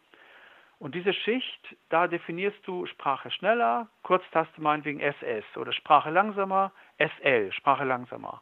[0.78, 7.52] Und diese Schicht, da definierst du Sprache schneller, Kurztaste meinetwegen SS oder Sprache langsamer, SL,
[7.54, 8.42] Sprache langsamer.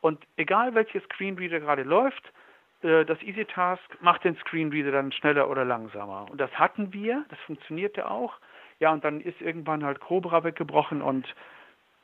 [0.00, 2.32] Und egal welches Screenreader gerade läuft,
[2.84, 6.26] das EasyTask macht den Screenreader dann schneller oder langsamer.
[6.30, 8.34] Und das hatten wir, das funktionierte auch.
[8.78, 11.26] Ja, und dann ist irgendwann halt Cobra weggebrochen und,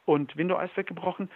[0.06, 1.30] und Windows weggebrochen.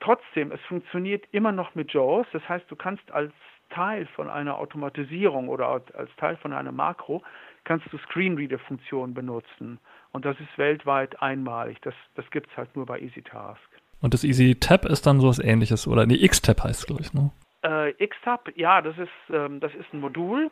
[0.00, 2.26] Trotzdem, es funktioniert immer noch mit JAWS.
[2.32, 3.32] Das heißt, du kannst als
[3.70, 7.22] Teil von einer Automatisierung oder als Teil von einer Makro,
[7.64, 9.80] kannst du Screenreader-Funktionen benutzen.
[10.12, 11.78] Und das ist weltweit einmalig.
[11.82, 13.60] Das, das gibt es halt nur bei EasyTask.
[14.00, 17.02] Und das Easy Tab ist dann so was ähnliches, oder nee, X-Tab heißt es, glaube
[17.02, 17.30] ich, ne?
[17.64, 20.50] Äh, X-Tab, ja, das ist, ähm, das ist ein Modul.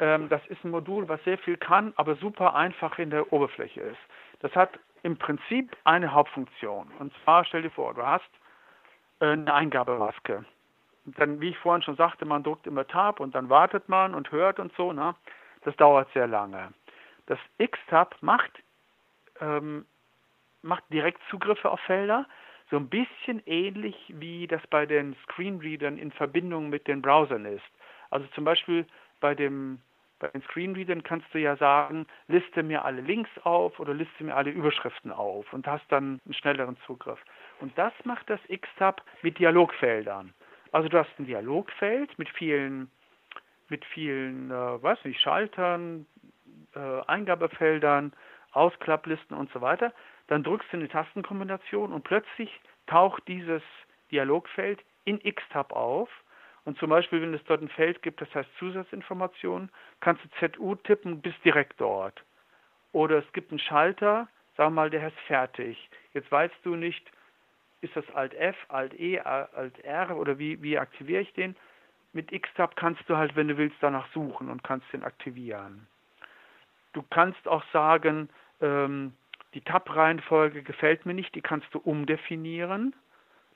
[0.00, 3.80] Ähm, das ist ein Modul, was sehr viel kann, aber super einfach in der Oberfläche
[3.80, 3.98] ist.
[4.40, 6.90] Das hat im Prinzip eine Hauptfunktion.
[6.98, 8.28] Und zwar stell dir vor, du hast
[9.20, 10.44] äh, eine Eingabemaske.
[11.04, 14.30] Dann, wie ich vorhin schon sagte, man drückt immer Tab und dann wartet man und
[14.30, 14.92] hört und so.
[14.92, 15.14] Ne?
[15.62, 16.72] Das dauert sehr lange.
[17.26, 18.52] Das X-Tab macht,
[19.40, 19.86] ähm,
[20.62, 22.26] macht direkt Zugriffe auf Felder,
[22.70, 27.64] so ein bisschen ähnlich wie das bei den Screenreadern in Verbindung mit den Browsern ist.
[28.10, 28.86] Also zum Beispiel
[29.20, 29.80] bei dem
[30.18, 34.34] bei den Screenreadern kannst du ja sagen, liste mir alle Links auf oder liste mir
[34.34, 37.20] alle Überschriften auf und hast dann einen schnelleren Zugriff.
[37.60, 40.34] Und das macht das X-Tab mit Dialogfeldern.
[40.72, 42.90] Also du hast ein Dialogfeld mit vielen,
[43.68, 46.06] mit vielen, äh, weiß nicht, Schaltern,
[46.74, 48.12] äh, Eingabefeldern,
[48.52, 49.92] Ausklapplisten und so weiter.
[50.28, 53.62] Dann drückst du eine Tastenkombination und plötzlich taucht dieses
[54.10, 56.08] Dialogfeld in X-Tab auf
[56.68, 60.74] und zum Beispiel, wenn es dort ein Feld gibt, das heißt Zusatzinformationen, kannst du ZU
[60.74, 62.22] tippen, bist direkt dort.
[62.92, 65.88] Oder es gibt einen Schalter, sag mal, der heißt fertig.
[66.12, 67.10] Jetzt weißt du nicht,
[67.80, 71.56] ist das Alt F, Alt E, Alt R oder wie, wie aktiviere ich den?
[72.12, 75.86] Mit X-Tab kannst du halt, wenn du willst, danach suchen und kannst den aktivieren.
[76.92, 78.28] Du kannst auch sagen,
[78.60, 79.14] ähm,
[79.54, 82.94] die Tab-Reihenfolge gefällt mir nicht, die kannst du umdefinieren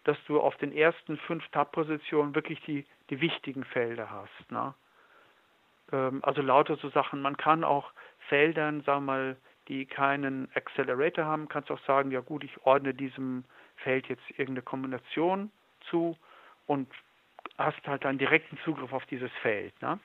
[0.05, 4.51] dass du auf den ersten fünf Tab-Positionen wirklich die, die wichtigen Felder hast.
[4.51, 4.75] Ne?
[5.93, 7.23] Ähm, also lauter so Sachen.
[7.23, 7.93] Man kann auch
[8.29, 9.37] Feldern, sagen wir mal,
[9.69, 13.45] die keinen Accelerator haben, kannst auch sagen, ja gut, ich ordne diesem
[13.77, 15.53] Feld jetzt irgendeine Kombination
[15.89, 16.17] zu
[16.67, 16.89] und
[17.59, 19.81] hast halt einen direkten Zugriff auf dieses Feld.
[19.81, 20.01] Ne?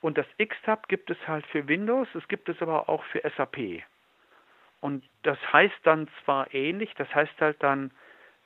[0.00, 3.82] Und das X-Tab gibt es halt für Windows, es gibt es aber auch für SAP.
[4.80, 7.90] Und das heißt dann zwar ähnlich, das heißt halt dann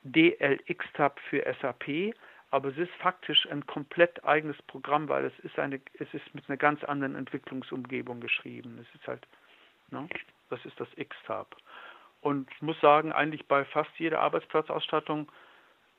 [0.03, 2.15] DLX-Tab für SAP,
[2.49, 6.47] aber es ist faktisch ein komplett eigenes Programm, weil es ist eine, es ist mit
[6.47, 8.77] einer ganz anderen Entwicklungsumgebung geschrieben.
[8.79, 9.25] Es ist halt,
[9.89, 10.07] ne,
[10.49, 11.55] das ist das X-Tab.
[12.21, 15.31] Und ich muss sagen, eigentlich bei fast jeder Arbeitsplatzausstattung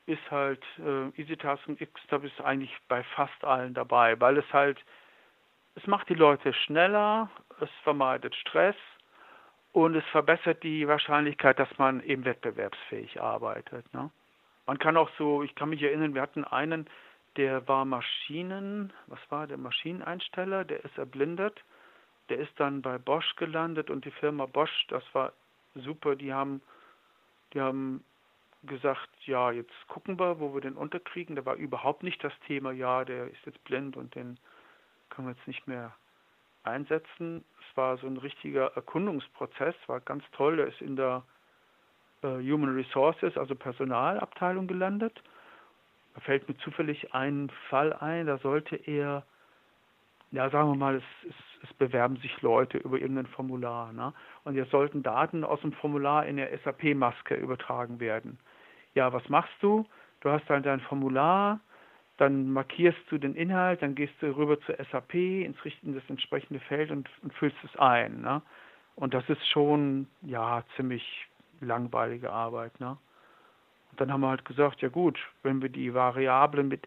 [0.07, 4.79] ist halt äh, EasyTask und X-Tab ist eigentlich bei fast allen dabei, weil es halt,
[5.75, 8.77] es macht die Leute schneller, es vermeidet Stress
[9.75, 13.93] und es verbessert die Wahrscheinlichkeit, dass man eben wettbewerbsfähig arbeitet.
[13.93, 14.09] Ne?
[14.67, 16.89] Man kann auch so, ich kann mich erinnern, wir hatten einen,
[17.37, 21.61] der war Maschinen, was war der Maschineneinsteller, der ist erblindet,
[22.29, 25.33] der ist dann bei Bosch gelandet und die Firma Bosch, das war
[25.75, 26.63] super, die haben,
[27.53, 28.05] die haben
[28.63, 31.35] gesagt, ja, jetzt gucken wir, wo wir den unterkriegen.
[31.35, 34.39] Da war überhaupt nicht das Thema, ja, der ist jetzt blind und den
[35.11, 35.93] können wir jetzt nicht mehr
[36.65, 37.45] einsetzen.
[37.61, 40.59] Es war so ein richtiger Erkundungsprozess, war ganz toll.
[40.59, 41.23] Er ist in der
[42.23, 45.23] äh, Human Resources, also Personalabteilung gelandet.
[46.15, 49.25] Da fällt mir zufällig ein Fall ein, da sollte er,
[50.31, 53.93] ja sagen wir mal, es, es, es bewerben sich Leute über irgendein Formular.
[53.93, 54.13] Ne?
[54.45, 58.39] Und jetzt sollten Daten aus dem Formular in der SAP-Maske übertragen werden.
[58.95, 59.85] Ja, was machst du?
[60.21, 61.61] Du hast dann dein Formular,
[62.17, 66.61] dann markierst du den Inhalt, dann gehst du rüber zur SAP ins, in das entsprechende
[66.61, 68.21] Feld und, und füllst es ein.
[68.21, 68.41] Ne?
[68.97, 71.27] Und das ist schon ja ziemlich
[71.61, 72.79] langweilige Arbeit.
[72.79, 72.97] Ne?
[73.91, 76.87] Und dann haben wir halt gesagt, ja gut, wenn wir die Variablen mit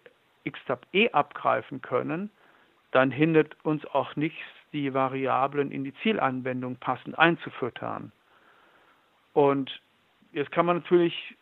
[0.50, 2.30] xtab e abgreifen können,
[2.92, 4.40] dann hindert uns auch nichts,
[4.72, 8.12] die Variablen in die Zielanwendung passend einzufüttern.
[9.34, 9.82] Und
[10.32, 11.36] jetzt kann man natürlich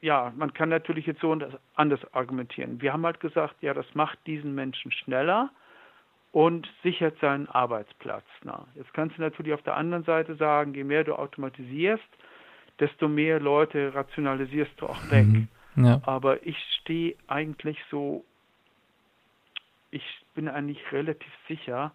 [0.00, 2.80] ja, man kann natürlich jetzt so und anders argumentieren.
[2.80, 5.50] Wir haben halt gesagt, ja, das macht diesen Menschen schneller
[6.32, 8.24] und sichert seinen Arbeitsplatz.
[8.44, 12.04] Na, jetzt kannst du natürlich auf der anderen Seite sagen, je mehr du automatisierst,
[12.78, 15.26] desto mehr Leute rationalisierst du auch weg.
[15.26, 16.00] Mhm, ja.
[16.04, 18.24] Aber ich stehe eigentlich so,
[19.90, 21.92] ich bin eigentlich relativ sicher,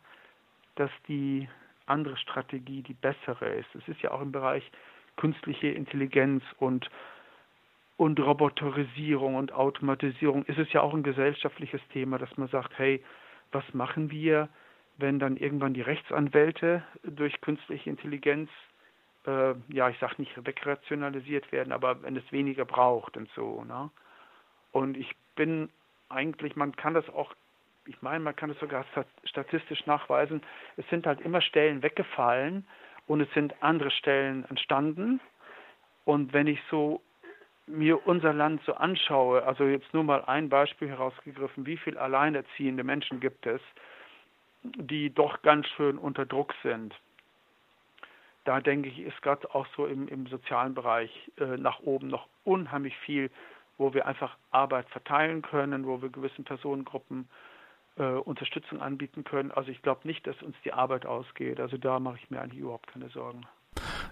[0.76, 1.48] dass die
[1.86, 3.74] andere Strategie die bessere ist.
[3.76, 4.70] Es ist ja auch im Bereich
[5.16, 6.90] künstliche Intelligenz und
[7.98, 13.04] und Roboterisierung und Automatisierung ist es ja auch ein gesellschaftliches Thema, dass man sagt, hey,
[13.52, 14.50] was machen wir,
[14.98, 18.50] wenn dann irgendwann die Rechtsanwälte durch künstliche Intelligenz,
[19.26, 23.64] äh, ja, ich sage nicht wegrationalisiert werden, aber wenn es weniger braucht und so.
[23.64, 23.90] Ne?
[24.72, 25.70] Und ich bin
[26.10, 27.34] eigentlich, man kann das auch,
[27.86, 28.86] ich meine, man kann das sogar
[29.24, 30.42] statistisch nachweisen,
[30.78, 32.66] es sind halt immer Stellen weggefallen
[33.08, 35.20] und es sind andere Stellen entstanden.
[36.06, 37.02] Und wenn ich so
[37.68, 42.84] mir unser Land so anschaue, also jetzt nur mal ein Beispiel herausgegriffen, wie viele alleinerziehende
[42.84, 43.62] Menschen gibt es,
[44.64, 46.94] die doch ganz schön unter Druck sind.
[48.46, 52.28] da denke ich, ist gerade auch so im, im sozialen Bereich äh, nach oben noch
[52.44, 53.32] unheimlich viel,
[53.78, 57.30] wo wir einfach Arbeit verteilen können, wo wir gewissen Personengruppen
[57.98, 59.52] äh, Unterstützung anbieten können.
[59.52, 61.60] Also ich glaube nicht, dass uns die Arbeit ausgeht.
[61.60, 63.46] Also da mache ich mir eigentlich überhaupt keine Sorgen.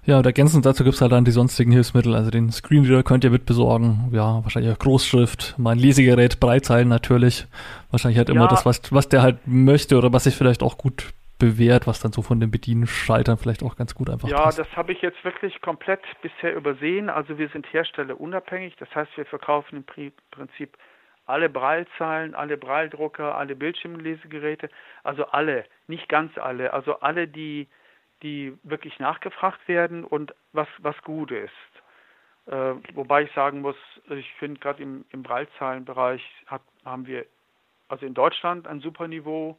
[0.03, 2.15] Ja, und ergänzend dazu gibt's halt dann die sonstigen Hilfsmittel.
[2.15, 4.09] Also den Screenreader könnt ihr mitbesorgen.
[4.11, 7.45] Ja, wahrscheinlich auch Großschrift, mein Lesegerät, Breitzeilen natürlich.
[7.91, 8.47] Wahrscheinlich halt immer ja.
[8.47, 12.11] das, was, was der halt möchte oder was sich vielleicht auch gut bewährt, was dann
[12.11, 14.59] so von den Bedienschaltern vielleicht auch ganz gut einfach Ja, passt.
[14.59, 17.09] das habe ich jetzt wirklich komplett bisher übersehen.
[17.09, 18.75] Also wir sind herstellerunabhängig.
[18.77, 20.77] Das heißt, wir verkaufen im Prinzip
[21.25, 24.69] alle Braillezahlen, alle Brailledrucker, alle Bildschirmlesegeräte,
[25.03, 27.67] also alle, nicht ganz alle, also alle, die,
[28.21, 31.51] die wirklich nachgefragt werden und was, was gut ist.
[32.47, 33.75] Äh, wobei ich sagen muss,
[34.09, 37.25] ich finde gerade im, im Braillezahlenbereich hat, haben wir
[37.87, 39.57] also in Deutschland ein super Niveau,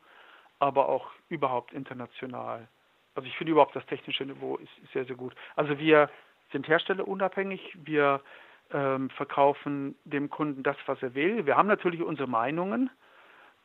[0.59, 2.69] aber auch überhaupt international.
[3.15, 5.35] Also ich finde überhaupt das technische Niveau ist, ist sehr, sehr gut.
[5.55, 6.09] Also wir
[6.51, 8.21] sind herstellerunabhängig, wir
[8.73, 11.47] ähm, verkaufen dem Kunden das, was er will.
[11.47, 12.91] Wir haben natürlich unsere Meinungen,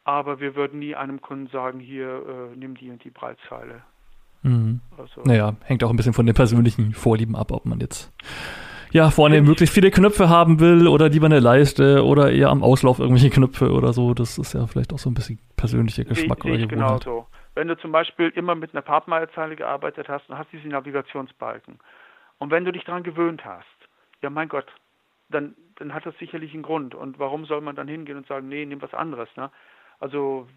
[0.03, 3.83] aber wir würden nie einem Kunden sagen, hier, äh, nimm die und die Breitzeile.
[4.47, 4.81] Mhm.
[4.97, 8.11] Also, naja, hängt auch ein bisschen von den persönlichen Vorlieben ab, ob man jetzt
[8.91, 12.99] ja vorne möglichst viele Knöpfe haben will oder lieber eine Leiste oder eher am Auslauf
[12.99, 14.13] irgendwelche Knöpfe oder so.
[14.13, 16.69] Das ist ja vielleicht auch so ein bisschen persönlicher Geschmack oder Gewohnheit.
[16.69, 17.27] Genau so.
[17.55, 21.79] Wenn du zum Beispiel immer mit einer Farbmeierzeile gearbeitet hast und hast diese Navigationsbalken
[22.39, 23.65] und wenn du dich daran gewöhnt hast,
[24.21, 24.67] ja mein Gott,
[25.29, 26.95] dann, dann hat das sicherlich einen Grund.
[26.95, 29.29] Und warum soll man dann hingehen und sagen, nee, nimm was anderes?
[29.35, 29.51] Ne?
[29.99, 30.47] Also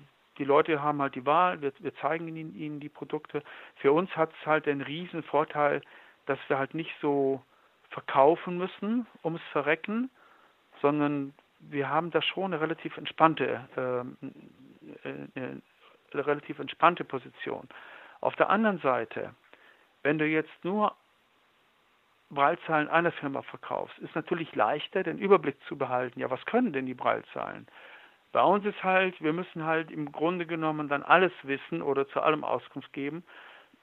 [0.41, 3.43] die Leute haben halt die Wahl, wir, wir zeigen ihnen, ihnen die Produkte.
[3.76, 5.82] Für uns hat es halt den riesen Vorteil,
[6.24, 7.43] dass wir halt nicht so
[7.91, 10.11] verkaufen müssen ums Verrecken,
[10.80, 14.16] sondern wir haben da schon eine relativ entspannte, ähm,
[15.05, 15.41] äh,
[16.14, 17.68] eine relativ entspannte Position.
[18.22, 19.34] Auf der anderen Seite,
[20.03, 20.97] wenn du jetzt nur
[22.30, 26.18] Braillezahlen einer Firma verkaufst, ist natürlich leichter, den Überblick zu behalten.
[26.18, 27.66] Ja, was können denn die Braillezahlen?
[28.32, 32.20] Bei uns ist halt, wir müssen halt im Grunde genommen dann alles wissen oder zu
[32.20, 33.24] allem Auskunft geben.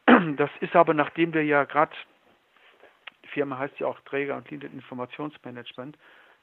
[0.37, 1.91] Das ist aber, nachdem wir ja gerade,
[3.25, 5.97] die Firma heißt ja auch Träger und Lead Informationsmanagement,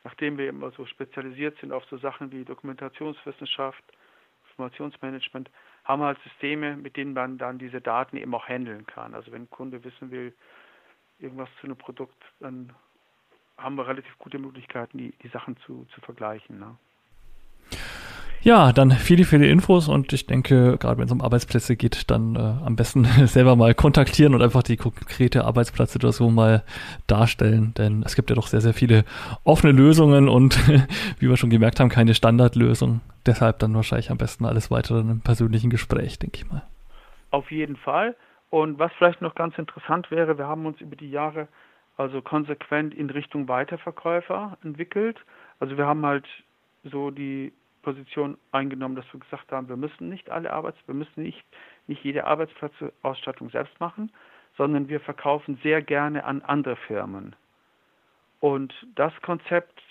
[0.04, 3.82] nachdem wir immer so spezialisiert sind auf so Sachen wie Dokumentationswissenschaft,
[4.50, 5.50] Informationsmanagement,
[5.84, 9.14] haben wir halt Systeme, mit denen man dann diese Daten eben auch handeln kann.
[9.14, 10.34] Also wenn ein Kunde wissen will,
[11.18, 12.72] irgendwas zu einem Produkt, dann
[13.56, 16.58] haben wir relativ gute Möglichkeiten, die, die Sachen zu, zu vergleichen.
[16.58, 16.76] Ne?
[18.44, 22.36] Ja, dann viele, viele Infos und ich denke, gerade wenn es um Arbeitsplätze geht, dann
[22.36, 26.62] äh, am besten selber mal kontaktieren und einfach die konkrete Arbeitsplatzsituation mal
[27.06, 29.06] darstellen, denn es gibt ja doch sehr, sehr viele
[29.44, 30.58] offene Lösungen und
[31.18, 33.00] wie wir schon gemerkt haben, keine Standardlösung.
[33.24, 36.60] Deshalb dann wahrscheinlich am besten alles weitere in einem persönlichen Gespräch, denke ich mal.
[37.30, 38.14] Auf jeden Fall.
[38.50, 41.48] Und was vielleicht noch ganz interessant wäre, wir haben uns über die Jahre
[41.96, 45.16] also konsequent in Richtung Weiterverkäufer entwickelt.
[45.60, 46.26] Also wir haben halt
[46.84, 47.50] so die
[47.84, 51.44] Position eingenommen, dass wir gesagt haben, wir müssen nicht alle Arbeits, wir müssen nicht,
[51.86, 54.10] nicht jede Arbeitsplatzausstattung selbst machen,
[54.56, 57.36] sondern wir verkaufen sehr gerne an andere Firmen.
[58.40, 59.82] Und das Konzept,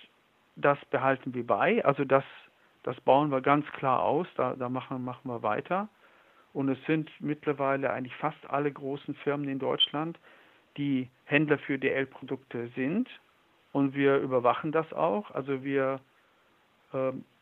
[0.56, 2.24] das behalten wir bei, also das,
[2.84, 5.88] das bauen wir ganz klar aus, da, da machen, machen wir weiter.
[6.54, 10.20] Und es sind mittlerweile eigentlich fast alle großen Firmen in Deutschland,
[10.78, 13.10] die Händler für DL-Produkte sind.
[13.72, 15.32] Und wir überwachen das auch.
[15.32, 16.00] Also wir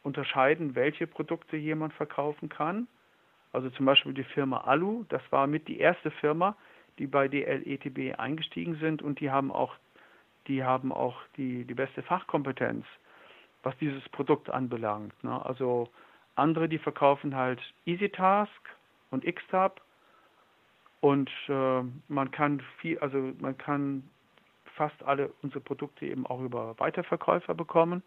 [0.03, 2.87] unterscheiden, welche Produkte jemand verkaufen kann.
[3.53, 6.55] Also zum Beispiel die Firma Alu, das war mit die erste Firma,
[6.99, 9.75] die bei DL-ETB eingestiegen sind und die haben auch,
[10.47, 12.85] die haben auch die, die beste Fachkompetenz,
[13.63, 15.13] was dieses Produkt anbelangt.
[15.23, 15.45] Ne?
[15.45, 15.89] Also
[16.35, 18.51] andere, die verkaufen halt EasyTask,
[19.11, 19.81] und Xtab.
[21.01, 24.09] Und äh, man kann viel, also man kann
[24.75, 28.03] fast alle unsere Produkte eben auch über Weiterverkäufer bekommen.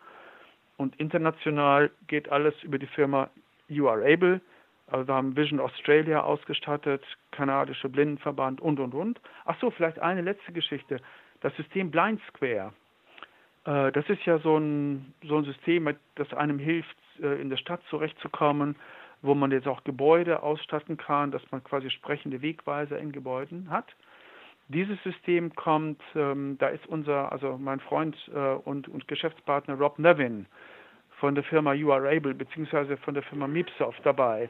[0.76, 3.30] Und international geht alles über die Firma
[3.68, 4.40] You Are Able.
[4.86, 9.20] Also wir haben Vision Australia ausgestattet, kanadische Blindenverband und und und.
[9.44, 11.00] Ach so, vielleicht eine letzte Geschichte.
[11.40, 12.72] Das System Blind Square.
[13.64, 17.56] Äh, das ist ja so ein, so ein System, das einem hilft, äh, in der
[17.56, 18.76] Stadt zurechtzukommen
[19.24, 23.86] wo man jetzt auch Gebäude ausstatten kann, dass man quasi sprechende Wegweiser in Gebäuden hat.
[24.68, 29.98] Dieses System kommt, ähm, da ist unser, also mein Freund äh, und, und Geschäftspartner Rob
[29.98, 30.46] Nevin
[31.20, 34.48] von der Firma You Are Able beziehungsweise von der Firma Mipsoft dabei.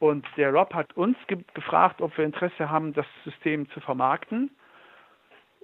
[0.00, 4.50] Und der Rob hat uns ge gefragt, ob wir Interesse haben, das System zu vermarkten.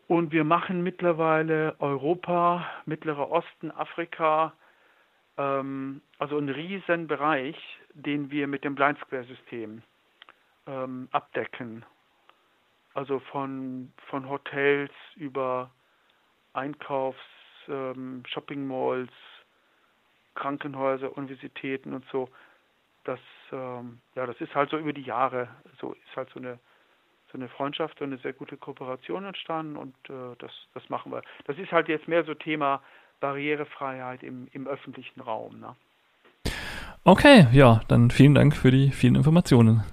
[0.09, 4.53] Und wir machen mittlerweile Europa, Mittlerer Osten, Afrika,
[5.37, 7.57] ähm, also einen riesen Bereich,
[7.95, 9.83] den wir mit dem Blind Square System
[10.67, 11.85] ähm, abdecken.
[12.95, 15.71] Also von, von Hotels über
[16.53, 17.19] Einkaufs,
[17.69, 19.13] ähm, Shopping Malls,
[20.35, 22.29] Krankenhäuser, Universitäten und so.
[23.05, 23.21] Das,
[23.53, 25.49] ähm, ja, das ist halt so über die Jahre,
[25.81, 26.59] so ist halt so eine
[27.33, 31.23] so eine Freundschaft und eine sehr gute Kooperation entstanden und äh, das, das machen wir.
[31.47, 32.83] Das ist halt jetzt mehr so Thema
[33.21, 35.61] Barrierefreiheit im, im öffentlichen Raum.
[35.61, 35.77] Ne?
[37.05, 39.85] Okay, ja, dann vielen Dank für die vielen Informationen.